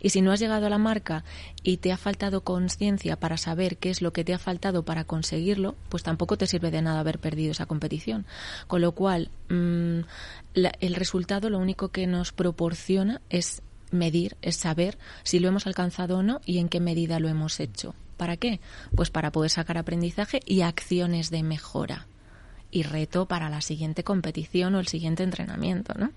Y 0.00 0.10
si 0.10 0.22
no 0.22 0.32
has 0.32 0.40
llegado 0.40 0.66
a 0.66 0.70
la 0.70 0.78
marca 0.78 1.24
y 1.62 1.78
te 1.78 1.92
ha 1.92 1.96
faltado 1.96 2.42
conciencia 2.42 3.16
para 3.16 3.36
saber 3.36 3.76
qué 3.76 3.90
es 3.90 4.02
lo 4.02 4.12
que 4.12 4.24
te 4.24 4.34
ha 4.34 4.38
faltado 4.38 4.84
para 4.84 5.04
conseguirlo, 5.04 5.74
pues 5.88 6.02
tampoco 6.02 6.36
te 6.36 6.46
sirve 6.46 6.70
de 6.70 6.82
nada 6.82 7.00
haber 7.00 7.18
perdido 7.18 7.52
esa 7.52 7.66
competición. 7.66 8.26
Con 8.66 8.80
lo 8.80 8.92
cual, 8.92 9.30
mm, 9.48 10.00
el 10.54 10.94
resultado 10.94 11.50
lo 11.50 11.58
único 11.58 11.88
que 11.88 12.06
nos 12.06 12.32
proporciona 12.32 13.20
es 13.30 13.62
medir, 13.90 14.36
es 14.42 14.56
saber 14.56 14.98
si 15.22 15.38
lo 15.38 15.48
hemos 15.48 15.66
alcanzado 15.66 16.18
o 16.18 16.22
no 16.22 16.40
y 16.44 16.58
en 16.58 16.68
qué 16.68 16.80
medida 16.80 17.20
lo 17.20 17.28
hemos 17.28 17.60
hecho. 17.60 17.94
¿Para 18.16 18.36
qué? 18.36 18.60
Pues 18.94 19.10
para 19.10 19.30
poder 19.30 19.50
sacar 19.50 19.76
aprendizaje 19.78 20.40
y 20.46 20.62
acciones 20.62 21.30
de 21.30 21.42
mejora 21.42 22.06
y 22.70 22.82
reto 22.82 23.26
para 23.26 23.48
la 23.48 23.60
siguiente 23.60 24.04
competición 24.04 24.74
o 24.74 24.80
el 24.80 24.86
siguiente 24.86 25.22
entrenamiento, 25.22 25.94
¿no? 25.96 26.10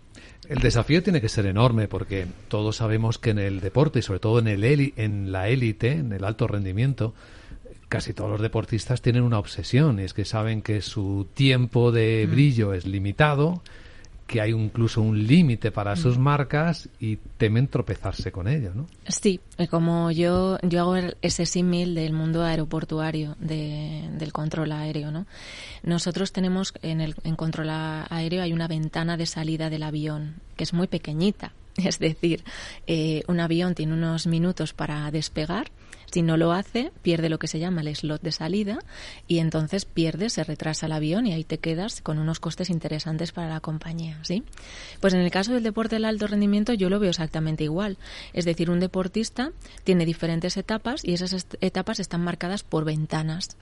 El 0.48 0.60
desafío 0.60 1.04
tiene 1.04 1.22
que 1.22 1.30
ser 1.30 1.46
enorme 1.46 1.88
porque 1.88 2.26
todos 2.48 2.78
sabemos 2.78 3.18
que 3.18 3.30
en 3.32 3.40
el 3.40 3.60
deporte 3.60 4.00
y 4.00 4.02
sobre 4.02 4.20
todo 4.20 4.40
en, 4.40 4.48
el 4.48 4.64
en 4.96 5.32
la 5.32 5.48
élite, 5.50 5.92
en 5.92 6.12
el 6.12 6.24
alto 6.24 6.48
rendimiento, 6.48 7.14
casi 7.88 8.14
todos 8.14 8.32
los 8.32 8.42
deportistas 8.42 9.02
tienen 9.02 9.24
una 9.24 9.40
obsesión 9.40 10.00
y 10.00 10.04
es 10.04 10.14
que 10.14 10.26
saben 10.26 10.62
que 10.62 10.82
su 10.82 11.28
tiempo 11.34 11.92
de 11.92 12.26
mm. 12.28 12.32
brillo 12.32 12.74
es 12.74 12.86
limitado 12.86 13.62
que 14.30 14.42
hay 14.42 14.52
incluso 14.52 15.02
un 15.02 15.26
límite 15.26 15.72
para 15.72 15.96
sus 15.96 16.20
mm. 16.20 16.22
marcas 16.22 16.88
y 17.00 17.16
temen 17.16 17.68
tropezarse 17.68 18.32
con 18.32 18.48
ello, 18.48 18.72
¿no? 18.76 18.86
Sí, 19.08 19.40
como 19.72 20.12
yo, 20.12 20.60
yo 20.62 20.82
hago 20.82 20.96
ese 21.24 21.48
símil 21.48 21.96
del 21.96 22.14
mundo 22.14 22.44
aeroportuario, 22.44 23.36
del 23.40 24.32
control 24.32 24.72
aéreo, 24.72 25.10
¿no? 25.10 25.26
Nosotros 25.82 26.32
tenemos 26.32 26.76
en 26.84 27.02
el 27.02 27.16
en 27.24 27.36
control 27.36 27.72
aéreo 27.72 28.44
hay 28.44 28.54
una 28.54 28.68
ventana 28.68 29.18
de 29.18 29.26
salida 29.26 29.72
del 29.72 29.82
avión 29.82 30.36
que 30.56 30.64
es 30.64 30.74
muy 30.74 30.86
pequeñita, 30.86 31.54
es 31.78 31.98
decir, 31.98 32.44
eh, 32.86 33.24
un 33.28 33.40
avión 33.40 33.74
tiene 33.74 33.94
unos 33.94 34.28
minutos 34.28 34.74
para 34.74 35.10
despegar 35.10 35.72
si 36.12 36.22
no 36.22 36.38
lo 36.38 36.52
hace, 36.52 36.92
pierde 37.02 37.30
lo 37.30 37.40
que 37.40 37.48
se 37.48 37.60
llama 37.60 37.82
el 37.82 37.96
slot 37.96 38.22
de 38.22 38.32
salida 38.32 38.80
y 39.28 39.40
entonces 39.40 39.86
pierde, 39.86 40.30
se 40.30 40.44
retrasa 40.44 40.86
el 40.86 40.92
avión 40.92 41.28
y 41.28 41.34
ahí 41.34 41.44
te 41.44 41.58
quedas 41.58 42.02
con 42.02 42.20
unos 42.20 42.40
costes 42.40 42.70
interesantes 42.70 43.32
para 43.32 43.50
la 43.50 43.60
compañía, 43.60 44.20
¿sí? 44.24 44.44
Pues 45.00 45.14
en 45.14 45.22
el 45.22 45.32
caso 45.32 45.54
del 45.54 45.64
deporte 45.64 45.96
del 45.96 46.06
alto 46.06 46.28
rendimiento 46.28 46.74
yo 46.74 46.90
lo 46.90 47.00
veo 47.00 47.10
exactamente 47.10 47.64
igual. 47.64 47.98
Es 48.34 48.46
decir, 48.46 48.70
un 48.70 48.80
deportista 48.80 49.52
tiene 49.84 50.06
diferentes 50.06 50.58
etapas 50.58 51.04
y 51.04 51.14
esas 51.14 51.48
etapas 51.62 52.00
están 52.00 52.22
marcadas 52.22 52.64
por 52.64 52.86
ventanas 52.86 53.58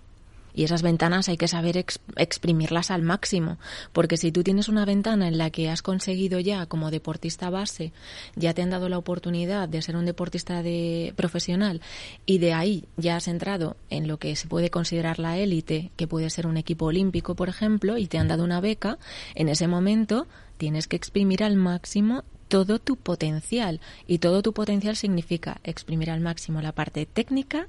y 0.57 0.63
esas 0.63 0.81
ventanas 0.81 1.29
hay 1.29 1.37
que 1.37 1.47
saber 1.47 1.77
exprimirlas 2.15 2.89
al 2.89 3.03
máximo, 3.03 3.59
porque 3.93 4.17
si 4.17 4.31
tú 4.31 4.41
tienes 4.41 4.67
una 4.67 4.85
ventana 4.85 5.27
en 5.27 5.37
la 5.37 5.51
que 5.51 5.69
has 5.69 5.83
conseguido 5.83 6.39
ya 6.39 6.65
como 6.65 6.89
deportista 6.89 7.51
base, 7.51 7.93
ya 8.35 8.55
te 8.55 8.63
han 8.63 8.71
dado 8.71 8.89
la 8.89 8.97
oportunidad 8.97 9.69
de 9.69 9.83
ser 9.83 9.95
un 9.95 10.07
deportista 10.07 10.63
de 10.63 11.13
profesional 11.15 11.79
y 12.25 12.39
de 12.39 12.53
ahí 12.53 12.85
ya 12.97 13.17
has 13.17 13.27
entrado 13.27 13.77
en 13.91 14.07
lo 14.07 14.17
que 14.17 14.35
se 14.35 14.47
puede 14.47 14.71
considerar 14.71 15.19
la 15.19 15.37
élite, 15.37 15.91
que 15.95 16.07
puede 16.07 16.31
ser 16.31 16.47
un 16.47 16.57
equipo 16.57 16.85
olímpico, 16.85 17.35
por 17.35 17.49
ejemplo, 17.49 17.99
y 17.99 18.07
te 18.07 18.17
han 18.17 18.27
dado 18.27 18.43
una 18.43 18.59
beca, 18.59 18.97
en 19.35 19.49
ese 19.49 19.67
momento 19.67 20.25
tienes 20.57 20.87
que 20.87 20.95
exprimir 20.95 21.43
al 21.43 21.55
máximo 21.55 22.23
todo 22.47 22.79
tu 22.79 22.95
potencial. 22.95 23.79
Y 24.07 24.19
todo 24.19 24.41
tu 24.41 24.53
potencial 24.53 24.95
significa 24.95 25.59
exprimir 25.63 26.11
al 26.11 26.21
máximo 26.21 26.61
la 26.61 26.71
parte 26.71 27.05
técnica, 27.05 27.67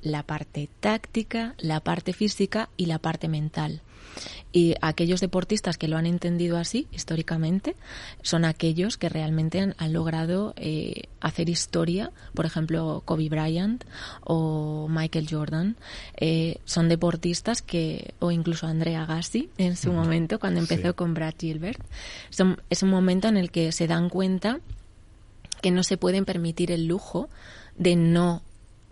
la 0.00 0.22
parte 0.22 0.68
táctica, 0.80 1.54
la 1.58 1.80
parte 1.80 2.12
física 2.12 2.68
y 2.76 2.86
la 2.86 2.98
parte 2.98 3.28
mental. 3.28 3.82
Y 4.54 4.76
aquellos 4.80 5.20
deportistas 5.20 5.76
que 5.78 5.88
lo 5.88 5.96
han 5.96 6.06
entendido 6.06 6.58
así, 6.58 6.86
históricamente, 6.92 7.74
son 8.22 8.44
aquellos 8.44 8.96
que 8.96 9.08
realmente 9.08 9.58
han, 9.58 9.92
logrado 9.92 10.54
eh, 10.56 11.08
hacer 11.20 11.48
historia. 11.48 12.12
Por 12.34 12.46
ejemplo, 12.46 13.02
Kobe 13.04 13.28
Bryant 13.28 13.82
o 14.20 14.86
Michael 14.88 15.26
Jordan. 15.28 15.74
Eh, 16.16 16.58
son 16.64 16.88
deportistas 16.88 17.62
que, 17.62 18.14
o 18.20 18.30
incluso 18.30 18.68
Andrea 18.68 19.02
Agassi 19.02 19.50
en 19.58 19.76
su 19.76 19.92
momento, 19.92 20.38
cuando 20.38 20.60
empezó 20.60 20.94
con 20.94 21.14
Brad 21.14 21.34
Gilbert. 21.36 21.82
es 22.70 22.82
un 22.84 22.90
momento 22.90 23.26
en 23.26 23.36
el 23.36 23.50
que 23.50 23.72
se 23.72 23.88
dan 23.88 24.08
cuenta 24.08 24.60
que 25.62 25.72
no 25.72 25.82
se 25.82 25.96
pueden 25.96 26.24
permitir 26.24 26.70
el 26.70 26.86
lujo 26.86 27.28
de 27.76 27.96
no 27.96 28.40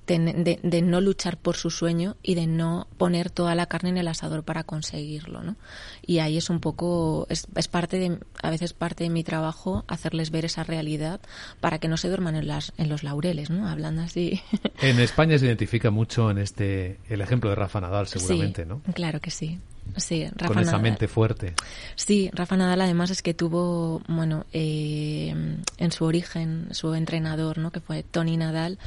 de, 0.07 0.83
no 0.83 1.01
luchar 1.01 1.37
por 1.37 1.57
su 1.57 1.71
sueño 1.71 2.17
y 2.23 2.35
de 2.35 2.47
no 2.47 2.89
poner 2.99 3.31
toda 3.31 3.55
la 3.55 3.67
carne 3.67 3.91
en 3.91 3.99
el 3.99 4.09
asador 4.09 4.43
para 4.43 4.65
conseguirlo, 4.65 5.43
¿no? 5.43 5.57
Y 6.05 6.19
ahí 6.19 6.37
es 6.37 6.51
un 6.51 6.61
poco, 6.61 7.27
es, 7.31 7.47
es, 7.55 7.69
parte 7.69 7.99
de, 7.99 8.19
a 8.43 8.51
veces 8.51 8.73
parte 8.73 9.05
de 9.05 9.11
mi 9.11 9.23
trabajo 9.23 9.85
hacerles 9.87 10.31
ver 10.31 10.45
esa 10.45 10.65
realidad 10.65 11.21
para 11.61 11.79
que 11.79 11.89
no 11.89 11.97
se 11.97 12.09
duerman 12.09 12.35
en, 12.35 12.49
las, 12.49 12.73
en 12.79 12.89
los 12.89 13.03
laureles, 13.03 13.51
¿no? 13.51 13.69
Hablando 13.69 14.03
así. 14.03 14.41
En 14.81 14.99
España 14.99 15.39
se 15.39 15.47
identifica 15.47 15.91
mucho 15.91 16.31
en 16.31 16.39
este, 16.39 16.99
el 17.09 17.21
ejemplo 17.21 17.51
de 17.51 17.57
Rafa 17.57 17.81
Nadal, 17.81 18.09
seguramente, 18.09 18.67
¿no? 18.67 18.83
Claro 18.95 19.21
que 19.21 19.31
sí. 19.31 19.61
Sí, 19.97 20.29
Rafa 20.35 20.55
con 20.55 20.63
esa 20.63 20.79
mente 20.79 21.09
fuerte. 21.09 21.55
Sí, 21.97 22.31
Rafa 22.33 22.57
Nadal 22.57 22.81
además 22.81 23.11
es 23.11 23.23
que 23.23 23.35
tuvo, 23.35 24.03
bueno, 24.09 24.47
eh, 24.53 25.35
en 25.77 25.93
su 25.93 26.05
origen, 26.05 26.69
su 26.73 26.95
entrenador, 26.95 27.59
¿no? 27.59 27.71
que 27.71 27.81
fue 27.81 28.03
Tony 28.03 28.37
Nadal, 28.37 28.79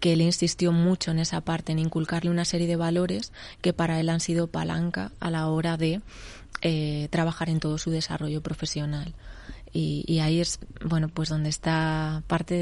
que 0.00 0.16
le 0.16 0.24
insistió 0.24 0.72
mucho 0.72 1.10
en 1.10 1.18
esa 1.18 1.40
parte, 1.40 1.72
en 1.72 1.78
inculcarle 1.78 2.30
una 2.30 2.44
serie 2.44 2.66
de 2.66 2.76
valores 2.76 3.32
que 3.60 3.72
para 3.72 4.00
él 4.00 4.08
han 4.08 4.20
sido 4.20 4.46
palanca 4.46 5.12
a 5.20 5.30
la 5.30 5.48
hora 5.48 5.76
de 5.76 6.00
eh, 6.62 7.08
trabajar 7.10 7.48
en 7.48 7.60
todo 7.60 7.78
su 7.78 7.90
desarrollo 7.90 8.40
profesional. 8.40 9.14
Y, 9.74 10.18
ahí 10.18 10.40
es, 10.40 10.58
bueno, 10.84 11.08
pues 11.08 11.30
donde 11.30 11.48
está 11.48 12.22
parte 12.26 12.54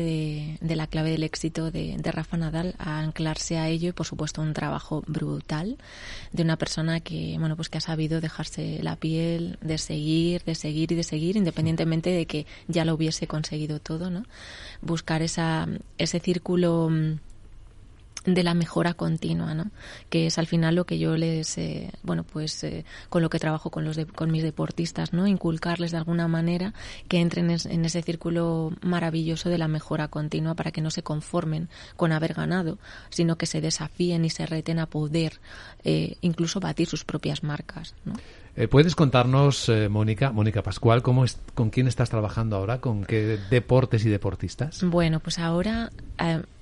de, 0.60 0.76
la 0.76 0.86
clave 0.86 1.10
del 1.10 1.24
éxito 1.24 1.72
de, 1.72 1.98
Rafa 2.04 2.36
Nadal, 2.36 2.76
a 2.78 3.00
anclarse 3.00 3.58
a 3.58 3.68
ello 3.68 3.88
y, 3.88 3.92
por 3.92 4.06
supuesto, 4.06 4.42
un 4.42 4.52
trabajo 4.52 5.02
brutal 5.08 5.76
de 6.32 6.42
una 6.44 6.56
persona 6.56 7.00
que, 7.00 7.36
bueno, 7.40 7.56
pues 7.56 7.68
que 7.68 7.78
ha 7.78 7.80
sabido 7.80 8.20
dejarse 8.20 8.80
la 8.82 8.94
piel, 8.94 9.58
de 9.60 9.78
seguir, 9.78 10.44
de 10.44 10.54
seguir 10.54 10.92
y 10.92 10.94
de 10.94 11.02
seguir, 11.02 11.36
independientemente 11.36 12.10
de 12.10 12.26
que 12.26 12.46
ya 12.68 12.84
lo 12.84 12.94
hubiese 12.94 13.26
conseguido 13.26 13.80
todo, 13.80 14.10
¿no? 14.10 14.24
Buscar 14.80 15.22
esa, 15.22 15.66
ese 15.98 16.20
círculo 16.20 16.90
mm, 16.90 17.18
de 18.24 18.42
la 18.42 18.54
mejora 18.54 18.94
continua, 18.94 19.54
¿no? 19.54 19.70
Que 20.08 20.26
es 20.26 20.38
al 20.38 20.46
final 20.46 20.74
lo 20.74 20.84
que 20.84 20.98
yo 20.98 21.16
les, 21.16 21.56
eh, 21.58 21.90
bueno, 22.02 22.24
pues 22.24 22.62
eh, 22.64 22.84
con 23.08 23.22
lo 23.22 23.30
que 23.30 23.38
trabajo 23.38 23.70
con 23.70 23.84
los 23.84 23.98
con 24.14 24.30
mis 24.30 24.42
deportistas, 24.42 25.12
¿no? 25.12 25.26
Inculcarles 25.26 25.90
de 25.90 25.96
alguna 25.96 26.28
manera 26.28 26.74
que 27.08 27.20
entren 27.20 27.50
en 27.50 27.84
ese 27.84 28.02
círculo 28.02 28.72
maravilloso 28.82 29.48
de 29.48 29.58
la 29.58 29.68
mejora 29.68 30.08
continua 30.08 30.54
para 30.54 30.70
que 30.70 30.80
no 30.80 30.90
se 30.90 31.02
conformen 31.02 31.68
con 31.96 32.12
haber 32.12 32.34
ganado, 32.34 32.78
sino 33.08 33.36
que 33.36 33.46
se 33.46 33.60
desafíen 33.60 34.24
y 34.24 34.30
se 34.30 34.46
reten 34.46 34.78
a 34.78 34.86
poder 34.86 35.40
eh, 35.84 36.16
incluso 36.20 36.60
batir 36.60 36.88
sus 36.88 37.04
propias 37.04 37.42
marcas, 37.42 37.94
¿no? 38.04 38.14
¿Puedes 38.68 38.94
contarnos, 38.94 39.70
Mónica, 39.88 40.32
Mónica 40.32 40.62
Pascual, 40.62 41.02
cómo 41.02 41.24
es, 41.24 41.38
con 41.54 41.70
quién 41.70 41.86
estás 41.86 42.10
trabajando 42.10 42.56
ahora, 42.56 42.78
con 42.78 43.04
qué 43.04 43.38
deportes 43.48 44.04
y 44.04 44.10
deportistas? 44.10 44.82
Bueno, 44.82 45.20
pues 45.20 45.38
ahora 45.38 45.90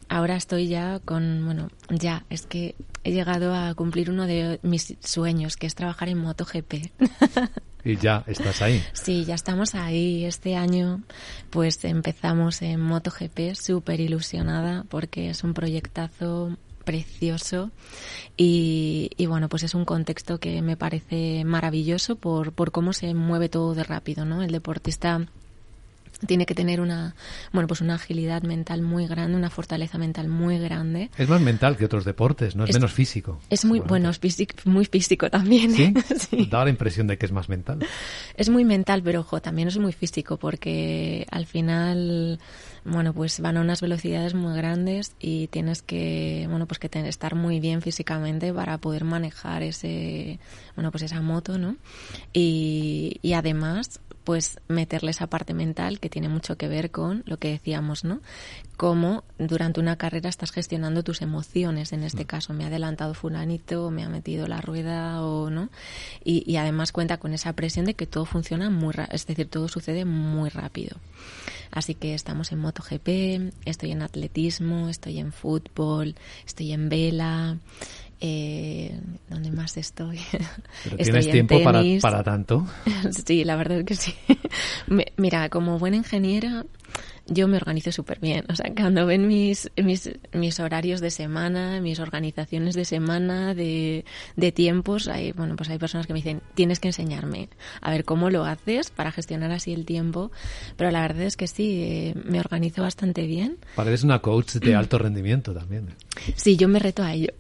ahora 0.09 0.37
estoy 0.37 0.69
ya 0.69 1.00
con, 1.00 1.45
bueno, 1.45 1.69
ya, 1.91 2.25
es 2.31 2.47
que 2.47 2.75
he 3.05 3.12
llegado 3.12 3.55
a 3.55 3.75
cumplir 3.75 4.11
uno 4.11 4.27
de 4.27 4.61
mis 4.62 4.97
sueños, 5.00 5.57
que 5.57 5.67
es 5.67 5.75
trabajar 5.75 6.09
en 6.09 6.19
MotoGP. 6.19 6.75
Y 7.85 7.97
ya 7.97 8.25
estás 8.27 8.61
ahí. 8.61 8.83
Sí, 8.93 9.25
ya 9.25 9.35
estamos 9.35 9.75
ahí. 9.75 10.25
Este 10.25 10.57
año 10.57 11.00
pues 11.49 11.83
empezamos 11.85 12.61
en 12.61 12.81
MotoGP 12.81 13.55
súper 13.55 14.00
ilusionada 14.00 14.85
porque 14.91 15.31
es 15.31 15.45
un 15.45 15.55
proyectazo 15.55 16.57
precioso 16.85 17.71
y, 18.37 19.11
y, 19.17 19.27
bueno, 19.27 19.49
pues 19.49 19.62
es 19.62 19.75
un 19.75 19.85
contexto 19.85 20.38
que 20.38 20.62
me 20.62 20.77
parece 20.77 21.45
maravilloso 21.45 22.17
por, 22.17 22.53
por 22.53 22.73
cómo 22.73 22.93
se 22.93 23.15
mueve 23.15 23.49
todo 23.49 23.75
de 23.75 23.85
rápido, 23.85 24.25
¿no? 24.25 24.43
El 24.43 24.53
deportista 24.53 25.27
tiene 26.27 26.47
que 26.47 26.55
tener 26.55 26.81
una 26.81 27.15
bueno 27.53 27.69
pues 27.69 27.81
una 27.81 27.95
agilidad 27.95 28.43
mental 28.43 28.83
muy 28.83 29.07
grande 29.07 29.37
una 29.37 29.51
fortaleza 29.51 29.99
mental 29.99 30.29
muy 30.29 30.59
grande. 30.59 31.11
Es 31.17 31.29
más 31.29 31.41
mental 31.41 31.77
que 31.77 31.85
otros 31.85 32.05
deportes 32.05 32.57
no 32.57 32.65
es, 32.65 32.75
menos 32.75 32.93
físico 32.93 33.41
es 33.51 33.65
muy 33.65 33.81
bueno 33.81 34.11
es 34.11 34.19
físico, 34.19 34.55
muy 34.65 34.85
físico 34.85 35.31
también 35.31 35.73
¿Sí? 35.73 35.95
¿Sí? 36.19 36.47
da 36.51 36.65
la 36.65 36.71
impresión 36.71 37.07
de 37.07 37.19
que 37.19 37.27
es 37.27 37.33
más 37.33 37.49
mental. 37.49 37.79
Es 38.35 38.49
muy 38.49 38.65
mental 38.65 39.03
pero 39.03 39.21
ojo 39.21 39.41
también 39.41 39.69
es 39.69 39.79
muy 39.79 39.93
físico 39.93 40.37
porque 40.37 41.27
al 41.31 41.47
final 41.47 42.39
bueno 42.85 43.13
pues 43.13 43.41
van 43.41 43.57
a 43.57 43.61
unas 43.61 43.81
velocidades 43.81 44.35
muy 44.35 44.57
grandes 44.57 45.15
y 45.21 45.49
tienes 45.49 45.83
que 45.83 46.47
bueno 46.49 46.67
pues 46.67 46.79
que 46.79 46.89
estar 47.09 47.35
muy 47.35 47.61
bien 47.61 47.83
físicamente 47.83 48.53
para 48.53 48.79
poder 48.79 49.05
manejar 49.05 49.63
ese 49.63 50.41
bueno 50.75 50.91
pues 50.91 51.03
esa 51.05 51.21
moto 51.21 51.59
no 51.59 51.77
y, 52.33 53.19
y 53.23 53.35
además 53.35 54.01
pues 54.28 54.61
meterle 54.68 55.12
esa 55.12 55.28
parte 55.28 55.54
mental 55.54 56.00
que 56.00 56.11
tiene 56.11 56.28
mucho 56.28 56.58
que 56.58 56.68
ver 56.68 56.90
con 56.90 57.23
lo 57.25 57.38
que 57.38 57.49
decíamos, 57.49 58.04
¿no? 58.04 58.20
Cómo 58.76 59.25
durante 59.38 59.80
una 59.80 59.97
carrera 59.97 60.28
estás 60.28 60.50
gestionando 60.50 61.02
tus 61.02 61.23
emociones, 61.23 61.94
en 61.94 62.02
este 62.02 62.25
mm. 62.25 62.26
caso, 62.26 62.52
me 62.52 62.64
ha 62.64 62.66
adelantado 62.66 63.14
fulanito, 63.14 63.90
me 63.90 64.04
ha 64.04 64.11
metido 64.11 64.47
la 64.47 64.61
rueda 64.61 65.23
o 65.23 65.49
no, 65.49 65.70
y, 66.23 66.44
y 66.47 66.56
además 66.58 66.92
cuenta 66.92 67.16
con 67.16 67.32
esa 67.32 67.54
presión 67.54 67.87
de 67.87 67.94
que 67.94 68.06
todo 68.06 68.26
funciona 68.26 68.68
muy 68.68 68.92
rápido, 68.92 69.14
es 69.16 69.26
decir, 69.26 69.49
todo 69.49 69.66
sucede 69.66 70.04
muy 70.04 70.50
rápido. 70.50 70.99
Así 71.71 71.95
que 71.95 72.12
estamos 72.12 72.52
en 72.52 72.58
MotoGP, 72.58 73.54
estoy 73.64 73.93
en 73.93 74.02
atletismo, 74.02 74.91
estoy 74.91 75.21
en 75.21 75.32
fútbol, 75.32 76.17
estoy 76.47 76.73
en 76.73 76.91
vela, 76.91 77.56
eh, 78.21 78.99
¿Dónde 79.28 79.50
más 79.50 79.76
estoy? 79.76 80.19
¿Tienes 81.02 81.31
tiempo 81.31 81.63
para, 81.63 81.83
para, 82.00 82.23
tanto? 82.23 82.67
sí, 83.26 83.45
la 83.45 83.57
verdad 83.57 83.78
es 83.78 83.85
que 83.85 83.95
sí. 83.95 84.15
Mira, 85.17 85.49
como 85.49 85.78
buena 85.78 85.97
ingeniera, 85.97 86.65
yo 87.28 87.47
me 87.47 87.59
organizo 87.59 87.93
súper 87.93 88.19
bien. 88.21 88.45
O 88.49 88.57
sea, 88.57 88.73
cuando 88.75 89.07
ven 89.07 89.26
mis, 89.26 89.71
mis, 89.76 90.11
mis, 90.33 90.61
horarios 90.61 91.00
de 91.00 91.11
semana, 91.11 91.81
mis 91.81 92.00
organizaciones 92.00 92.75
de 92.75 92.85
semana, 92.85 93.54
de, 93.54 94.04
de, 94.37 94.52
tiempos, 94.52 95.09
hay, 95.09 95.33
bueno, 95.33 95.54
pues 95.57 95.69
hay 95.69 95.78
personas 95.78 96.07
que 96.07 96.13
me 96.13 96.19
dicen, 96.19 96.41
tienes 96.54 96.81
que 96.81 96.89
enseñarme 96.89 97.50
a 97.81 97.91
ver 97.91 98.04
cómo 98.04 98.31
lo 98.31 98.45
haces 98.45 98.91
para 98.91 99.13
gestionar 99.13 99.52
así 99.52 99.73
el 99.73 99.85
tiempo. 99.85 100.33
Pero 100.76 100.91
la 100.91 101.02
verdad 101.02 101.23
es 101.23 101.37
que 101.37 101.47
sí, 101.47 101.83
eh, 101.83 102.15
me 102.25 102.41
organizo 102.41 102.83
bastante 102.83 103.26
bien. 103.26 103.59
Pareces 103.76 104.04
una 104.04 104.21
coach 104.21 104.54
de 104.54 104.75
alto 104.75 104.99
rendimiento 104.99 105.52
también. 105.52 105.95
Sí, 106.35 106.57
yo 106.57 106.69
me 106.69 106.78
reto 106.78 107.02
a 107.02 107.13
ello. 107.13 107.33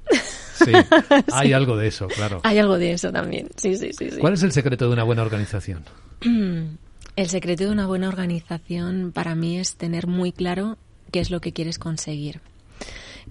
Sí, 0.64 0.72
hay 1.32 1.52
algo 1.52 1.76
de 1.76 1.88
eso, 1.88 2.08
claro. 2.08 2.40
Hay 2.44 2.58
algo 2.58 2.78
de 2.78 2.92
eso 2.92 3.12
también, 3.12 3.48
sí, 3.56 3.76
sí, 3.76 3.92
sí. 3.92 4.10
sí. 4.10 4.18
¿Cuál 4.18 4.34
es 4.34 4.42
el 4.42 4.52
secreto 4.52 4.86
de 4.86 4.92
una 4.92 5.04
buena 5.04 5.22
organización? 5.22 5.84
El 7.18 7.28
secreto 7.28 7.64
de 7.64 7.70
una 7.70 7.88
buena 7.88 8.06
organización 8.06 9.10
para 9.12 9.34
mí 9.34 9.58
es 9.58 9.74
tener 9.74 10.06
muy 10.06 10.30
claro 10.30 10.78
qué 11.10 11.18
es 11.18 11.32
lo 11.32 11.40
que 11.40 11.52
quieres 11.52 11.76
conseguir. 11.76 12.40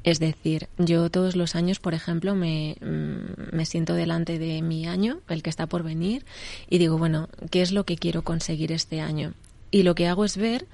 Es 0.04 0.20
decir, 0.20 0.68
yo 0.78 1.10
todos 1.10 1.38
los 1.38 1.56
años, 1.56 1.80
por 1.80 1.94
ejemplo, 1.94 2.36
me, 2.36 2.76
mm, 2.82 3.56
me, 3.56 3.66
siento 3.66 3.94
delante 3.94 4.40
de 4.40 4.62
mi 4.62 4.88
año, 4.88 5.22
el 5.30 5.42
que 5.42 5.50
está 5.50 5.68
por 5.68 5.84
venir, 5.84 6.26
y 6.70 6.80
digo, 6.80 6.98
bueno, 6.98 7.30
¿qué 7.50 7.62
es 7.62 7.72
lo 7.72 7.86
que 7.86 7.96
quiero 7.96 8.24
conseguir 8.24 8.74
este 8.74 9.00
año? 9.00 9.34
Y 9.72 9.84
lo 9.84 9.96
que 9.96 10.08
hago 10.08 10.26
es 10.26 10.36
ver 10.36 10.68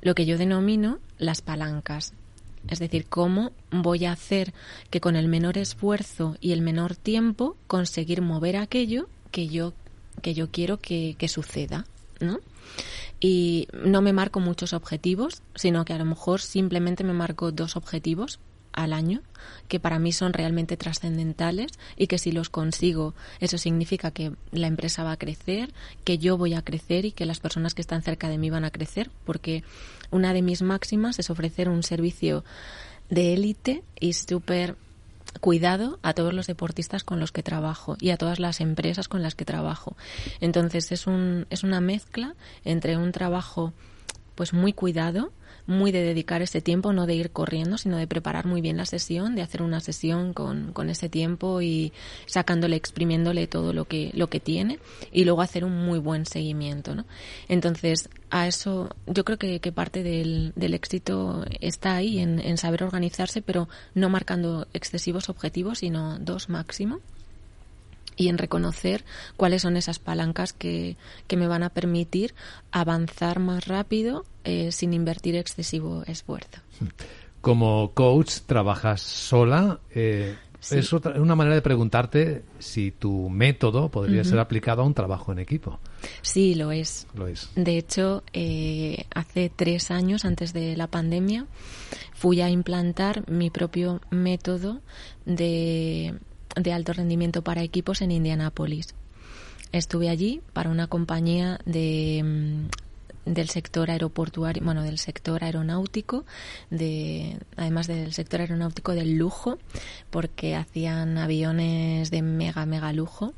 lo 0.00 0.14
que 0.14 0.26
yo 0.26 0.38
denomino 0.38 1.00
las 1.18 1.42
palancas. 1.42 2.14
Es 2.68 2.78
decir, 2.78 3.06
cómo 3.08 3.52
voy 3.70 4.04
a 4.04 4.12
hacer 4.12 4.52
que 4.90 5.00
con 5.00 5.16
el 5.16 5.28
menor 5.28 5.58
esfuerzo 5.58 6.36
y 6.40 6.52
el 6.52 6.60
menor 6.60 6.96
tiempo 6.96 7.56
conseguir 7.66 8.22
mover 8.22 8.56
aquello 8.56 9.08
que 9.30 9.48
yo, 9.48 9.72
que 10.22 10.34
yo 10.34 10.50
quiero 10.50 10.78
que, 10.78 11.16
que 11.18 11.28
suceda. 11.28 11.86
¿no? 12.20 12.38
Y 13.18 13.68
no 13.72 14.02
me 14.02 14.12
marco 14.12 14.40
muchos 14.40 14.72
objetivos, 14.72 15.42
sino 15.54 15.84
que 15.84 15.92
a 15.92 15.98
lo 15.98 16.04
mejor 16.04 16.40
simplemente 16.40 17.04
me 17.04 17.12
marco 17.12 17.52
dos 17.52 17.76
objetivos 17.76 18.38
al 18.82 18.92
año 18.92 19.22
que 19.68 19.80
para 19.80 19.98
mí 19.98 20.12
son 20.12 20.32
realmente 20.32 20.76
trascendentales 20.76 21.72
y 21.96 22.06
que 22.06 22.18
si 22.18 22.32
los 22.32 22.50
consigo 22.50 23.14
eso 23.40 23.58
significa 23.58 24.10
que 24.10 24.32
la 24.52 24.66
empresa 24.66 25.04
va 25.04 25.12
a 25.12 25.16
crecer, 25.16 25.72
que 26.04 26.18
yo 26.18 26.36
voy 26.36 26.54
a 26.54 26.62
crecer 26.62 27.04
y 27.04 27.12
que 27.12 27.26
las 27.26 27.40
personas 27.40 27.74
que 27.74 27.82
están 27.82 28.02
cerca 28.02 28.28
de 28.28 28.38
mí 28.38 28.50
van 28.50 28.64
a 28.64 28.70
crecer 28.70 29.10
porque 29.24 29.64
una 30.10 30.32
de 30.32 30.42
mis 30.42 30.62
máximas 30.62 31.18
es 31.18 31.30
ofrecer 31.30 31.68
un 31.68 31.82
servicio 31.82 32.44
de 33.08 33.34
élite 33.34 33.82
y 33.98 34.12
súper 34.12 34.76
cuidado 35.40 35.98
a 36.02 36.12
todos 36.12 36.34
los 36.34 36.46
deportistas 36.46 37.04
con 37.04 37.20
los 37.20 37.30
que 37.32 37.42
trabajo 37.42 37.96
y 38.00 38.10
a 38.10 38.16
todas 38.16 38.40
las 38.40 38.60
empresas 38.60 39.06
con 39.08 39.22
las 39.22 39.34
que 39.34 39.44
trabajo. 39.44 39.96
Entonces 40.40 40.90
es, 40.92 41.06
un, 41.06 41.46
es 41.50 41.62
una 41.62 41.80
mezcla 41.80 42.34
entre 42.64 42.96
un 42.96 43.12
trabajo 43.12 43.72
pues 44.34 44.52
muy 44.52 44.72
cuidado, 44.72 45.32
muy 45.70 45.92
de 45.92 46.02
dedicar 46.02 46.42
ese 46.42 46.60
tiempo, 46.60 46.92
no 46.92 47.06
de 47.06 47.14
ir 47.14 47.30
corriendo, 47.30 47.78
sino 47.78 47.96
de 47.96 48.06
preparar 48.06 48.46
muy 48.46 48.60
bien 48.60 48.76
la 48.76 48.84
sesión, 48.84 49.34
de 49.34 49.42
hacer 49.42 49.62
una 49.62 49.80
sesión 49.80 50.34
con, 50.34 50.72
con 50.72 50.90
ese 50.90 51.08
tiempo 51.08 51.62
y 51.62 51.92
sacándole, 52.26 52.76
exprimiéndole 52.76 53.46
todo 53.46 53.72
lo 53.72 53.86
que, 53.86 54.10
lo 54.14 54.28
que 54.28 54.40
tiene 54.40 54.78
y 55.12 55.24
luego 55.24 55.42
hacer 55.42 55.64
un 55.64 55.84
muy 55.84 55.98
buen 55.98 56.26
seguimiento, 56.26 56.94
¿no? 56.94 57.06
Entonces, 57.48 58.08
a 58.30 58.46
eso 58.46 58.94
yo 59.06 59.24
creo 59.24 59.38
que, 59.38 59.60
que 59.60 59.72
parte 59.72 60.02
del, 60.02 60.52
del, 60.56 60.74
éxito 60.74 61.44
está 61.60 61.96
ahí, 61.96 62.18
en, 62.18 62.40
en 62.40 62.58
saber 62.58 62.82
organizarse, 62.82 63.40
pero 63.40 63.68
no 63.94 64.10
marcando 64.10 64.66
excesivos 64.72 65.28
objetivos, 65.28 65.78
sino 65.78 66.18
dos 66.18 66.48
máximo 66.48 67.00
y 68.20 68.28
en 68.28 68.36
reconocer 68.36 69.02
cuáles 69.38 69.62
son 69.62 69.78
esas 69.78 69.98
palancas 69.98 70.52
que, 70.52 70.98
que 71.26 71.38
me 71.38 71.48
van 71.48 71.62
a 71.62 71.70
permitir 71.70 72.34
avanzar 72.70 73.38
más 73.38 73.66
rápido 73.66 74.26
eh, 74.44 74.72
sin 74.72 74.92
invertir 74.92 75.36
excesivo 75.36 76.02
esfuerzo. 76.06 76.60
Como 77.40 77.92
coach, 77.94 78.40
trabajas 78.44 79.00
sola. 79.00 79.80
Eh, 79.94 80.36
Es 80.70 80.92
otra, 80.92 81.18
una 81.18 81.34
manera 81.34 81.54
de 81.54 81.62
preguntarte 81.62 82.42
si 82.58 82.90
tu 82.90 83.30
método 83.30 83.88
podría 83.88 84.22
ser 84.22 84.38
aplicado 84.38 84.82
a 84.82 84.84
un 84.84 84.92
trabajo 84.92 85.32
en 85.32 85.38
equipo. 85.38 85.80
Sí, 86.20 86.54
lo 86.54 86.72
es. 86.72 87.06
Lo 87.14 87.26
es. 87.26 87.48
De 87.54 87.78
hecho, 87.78 88.22
eh, 88.34 89.06
hace 89.14 89.50
tres 89.54 89.90
años, 89.90 90.26
antes 90.26 90.52
de 90.52 90.76
la 90.76 90.88
pandemia, 90.88 91.46
fui 92.12 92.42
a 92.42 92.50
implantar 92.50 93.24
mi 93.30 93.48
propio 93.48 94.02
método 94.10 94.82
de 95.24 96.18
de 96.56 96.72
alto 96.72 96.92
rendimiento 96.92 97.42
para 97.42 97.62
equipos 97.62 98.02
en 98.02 98.10
Indianápolis. 98.10 98.94
Estuve 99.72 100.08
allí 100.08 100.40
para 100.52 100.70
una 100.70 100.88
compañía 100.88 101.60
de 101.64 102.22
mm, 102.24 102.90
del 103.24 103.48
sector 103.48 103.90
aeroportuario, 103.90 104.62
bueno, 104.64 104.82
del 104.82 104.98
sector 104.98 105.44
aeronáutico, 105.44 106.24
de, 106.70 107.38
además 107.56 107.86
del 107.86 108.12
sector 108.12 108.40
aeronáutico 108.40 108.92
del 108.94 109.16
lujo, 109.16 109.58
porque 110.10 110.56
hacían 110.56 111.18
aviones 111.18 112.10
de 112.10 112.22
mega, 112.22 112.66
mega 112.66 112.92
lujo 112.92 113.32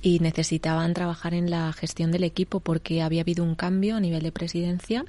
y 0.00 0.20
necesitaban 0.20 0.94
trabajar 0.94 1.34
en 1.34 1.50
la 1.50 1.72
gestión 1.72 2.10
del 2.10 2.24
equipo 2.24 2.60
porque 2.60 3.02
había 3.02 3.22
habido 3.22 3.44
un 3.44 3.54
cambio 3.54 3.96
a 3.96 4.00
nivel 4.00 4.22
de 4.22 4.32
presidencia 4.32 5.04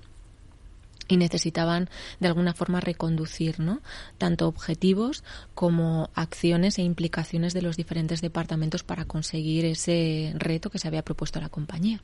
y 1.09 1.17
necesitaban 1.17 1.89
de 2.21 2.27
alguna 2.27 2.53
forma 2.53 2.79
reconducir 2.79 3.59
¿no? 3.59 3.81
tanto 4.17 4.47
objetivos 4.47 5.25
como 5.53 6.09
acciones 6.13 6.77
e 6.77 6.83
implicaciones 6.83 7.53
de 7.53 7.61
los 7.61 7.75
diferentes 7.75 8.21
departamentos 8.21 8.83
para 8.83 9.03
conseguir 9.03 9.65
ese 9.65 10.31
reto 10.37 10.69
que 10.69 10.79
se 10.79 10.87
había 10.87 11.03
propuesto 11.03 11.41
la 11.41 11.49
compañía. 11.49 12.01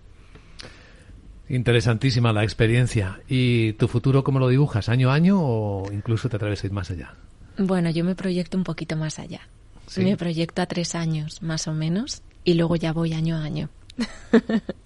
Interesantísima 1.48 2.34
la 2.34 2.44
experiencia. 2.44 3.22
¿Y 3.28 3.74
tu 3.74 3.88
futuro 3.88 4.24
cómo 4.24 4.40
lo 4.40 4.50
dibujas? 4.50 4.90
¿Año 4.90 5.12
a 5.12 5.14
año 5.14 5.40
o 5.40 5.92
incluso 5.92 6.28
te 6.28 6.38
atreves 6.38 6.64
a 6.64 6.68
ir 6.68 6.74
más 6.74 6.90
allá? 6.90 7.14
Bueno, 7.58 7.92
yo 7.92 8.04
me 8.04 8.16
proyecto 8.16 8.58
un 8.58 8.64
poquito 8.64 8.98
más 8.98 9.20
allá. 9.20 9.42
Me 9.98 10.18
proyecto 10.18 10.64
a 10.64 10.66
tres 10.66 10.96
años, 10.96 11.44
más 11.44 11.68
o 11.68 11.74
menos, 11.74 12.24
y 12.44 12.56
luego 12.56 12.76
ya 12.76 12.92
voy 12.92 13.14
año 13.14 13.38
a 13.38 13.44
año. 13.44 13.70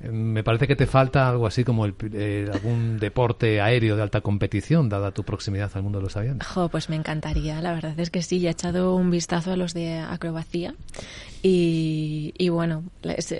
Me 0.00 0.44
parece 0.44 0.66
que 0.66 0.76
te 0.76 0.86
falta 0.86 1.26
algo 1.28 1.46
así 1.46 1.64
como 1.64 1.86
el, 1.86 1.94
eh, 2.12 2.50
algún 2.52 2.98
deporte 2.98 3.62
aéreo 3.62 3.96
de 3.96 4.02
alta 4.02 4.20
competición, 4.20 4.90
dada 4.90 5.10
tu 5.10 5.24
proximidad 5.24 5.70
al 5.74 5.82
mundo 5.82 5.98
de 5.98 6.04
los 6.04 6.16
aviones. 6.18 6.46
pues 6.70 6.90
me 6.90 6.96
encantaría, 6.96 7.62
la 7.62 7.72
verdad 7.72 7.98
es 7.98 8.10
que 8.10 8.22
sí, 8.22 8.46
he 8.46 8.50
echado 8.50 8.94
un 8.94 9.10
vistazo 9.10 9.52
a 9.52 9.56
los 9.56 9.72
de 9.72 9.98
acrobacía 9.98 10.74
y, 11.42 12.34
y 12.36 12.48
bueno, 12.50 12.84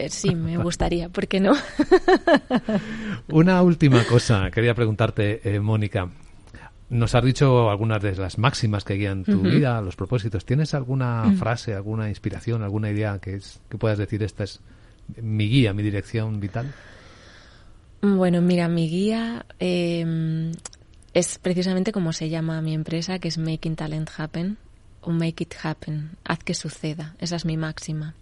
sí, 0.09 0.35
me 0.35 0.57
gustaría, 0.63 1.11
¿por 1.11 1.29
qué 1.29 1.41
no? 1.41 1.53
Una 3.29 3.61
última 3.63 4.03
cosa, 4.05 4.51
quería 4.51 4.75
preguntarte, 4.75 5.41
eh, 5.45 5.61
Mónica. 5.61 6.09
nos 6.89 7.15
has 7.15 7.25
dicho 7.25 7.69
algunas 7.69 8.03
de 8.03 8.17
las 8.17 8.39
máximas 8.39 8.83
que 8.85 8.95
guían 8.95 9.25
tu 9.25 9.41
vida, 9.43 9.83
los 9.83 9.95
propósitos. 9.95 10.47
¿Tienes 10.47 10.73
alguna 10.73 11.31
frase, 11.39 11.75
alguna 11.75 12.09
inspiración, 12.09 12.63
alguna 12.63 12.91
idea 12.91 13.19
que, 13.19 13.35
es, 13.35 13.61
que 13.69 13.77
puedas 13.77 13.99
decir 13.99 14.23
esta 14.23 14.45
es 14.45 14.63
mi 15.21 15.49
guía, 15.49 15.73
mi 15.73 15.83
dirección 15.83 16.41
vital? 16.41 16.73
Bueno, 18.03 18.41
mira, 18.41 18.69
mi 18.69 18.89
guía 18.89 19.47
eh, 19.59 20.53
es 21.15 21.39
precisamente 21.39 21.93
como 21.93 22.13
se 22.13 22.29
llama 22.29 22.61
mi 22.61 22.75
empresa, 22.75 23.19
que 23.19 23.29
es 23.29 23.39
Making 23.39 23.77
Talent 23.77 24.11
Happen 24.17 24.59
o 25.07 25.11
Make 25.11 25.45
It 25.45 25.55
Happen, 25.63 26.11
haz 26.25 26.41
que 26.41 26.53
suceda. 26.53 27.15
Esa 27.21 27.37
es 27.37 27.45
mi 27.45 27.57
máxima. 27.57 28.15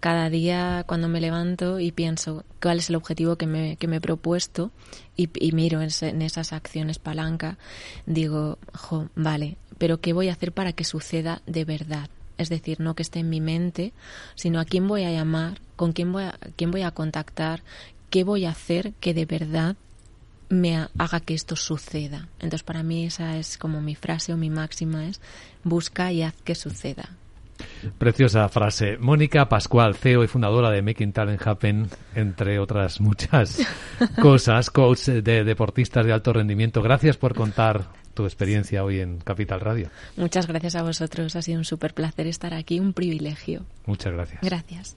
Cada 0.00 0.30
día 0.30 0.82
cuando 0.88 1.08
me 1.08 1.20
levanto 1.20 1.78
y 1.78 1.92
pienso 1.92 2.44
cuál 2.60 2.78
es 2.78 2.88
el 2.88 2.96
objetivo 2.96 3.36
que 3.36 3.46
me, 3.46 3.76
que 3.76 3.86
me 3.86 3.96
he 3.96 4.00
propuesto 4.00 4.70
y, 5.14 5.28
miro 5.52 5.82
en, 5.82 5.90
en 6.00 6.22
esas 6.22 6.54
acciones 6.54 6.98
palanca, 6.98 7.58
digo, 8.06 8.58
jo, 8.72 9.08
vale, 9.14 9.56
pero 9.76 10.00
¿qué 10.00 10.14
voy 10.14 10.30
a 10.30 10.32
hacer 10.32 10.52
para 10.52 10.72
que 10.72 10.84
suceda 10.84 11.42
de 11.46 11.66
verdad? 11.66 12.08
Es 12.42 12.48
decir, 12.50 12.80
no 12.80 12.94
que 12.94 13.02
esté 13.02 13.20
en 13.20 13.30
mi 13.30 13.40
mente, 13.40 13.92
sino 14.34 14.60
a 14.60 14.64
quién 14.64 14.86
voy 14.86 15.04
a 15.04 15.10
llamar, 15.10 15.60
con 15.76 15.92
quién 15.92 16.12
voy 16.12 16.24
a, 16.24 16.38
quién 16.56 16.70
voy 16.70 16.82
a 16.82 16.90
contactar, 16.90 17.62
qué 18.10 18.24
voy 18.24 18.44
a 18.44 18.50
hacer 18.50 18.92
que 19.00 19.14
de 19.14 19.24
verdad 19.24 19.76
me 20.48 20.76
ha- 20.76 20.90
haga 20.98 21.20
que 21.20 21.32
esto 21.32 21.56
suceda. 21.56 22.28
Entonces, 22.34 22.62
para 22.62 22.82
mí 22.82 23.06
esa 23.06 23.38
es 23.38 23.56
como 23.56 23.80
mi 23.80 23.94
frase 23.94 24.34
o 24.34 24.36
mi 24.36 24.50
máxima 24.50 25.06
es 25.06 25.20
busca 25.64 26.12
y 26.12 26.22
haz 26.22 26.34
que 26.44 26.54
suceda. 26.54 27.08
Preciosa 27.98 28.48
frase. 28.48 28.96
Mónica 28.98 29.48
Pascual, 29.48 29.94
CEO 29.94 30.24
y 30.24 30.26
fundadora 30.26 30.70
de 30.70 30.82
Making 30.82 31.12
Talent 31.12 31.46
Happen, 31.46 31.88
entre 32.14 32.58
otras 32.58 33.00
muchas 33.00 33.60
cosas, 34.20 34.70
coach 34.70 35.06
de 35.06 35.44
deportistas 35.44 36.04
de 36.04 36.12
alto 36.12 36.32
rendimiento. 36.32 36.82
Gracias 36.82 37.16
por 37.16 37.34
contar 37.34 37.86
tu 38.14 38.24
experiencia 38.24 38.84
hoy 38.84 39.00
en 39.00 39.18
Capital 39.18 39.60
Radio. 39.60 39.88
Muchas 40.16 40.46
gracias 40.46 40.76
a 40.76 40.82
vosotros, 40.82 41.36
ha 41.36 41.42
sido 41.42 41.58
un 41.58 41.64
súper 41.64 41.94
placer 41.94 42.26
estar 42.26 42.54
aquí, 42.54 42.80
un 42.80 42.92
privilegio. 42.92 43.64
Muchas 43.86 44.12
gracias. 44.12 44.40
Gracias. 44.42 44.96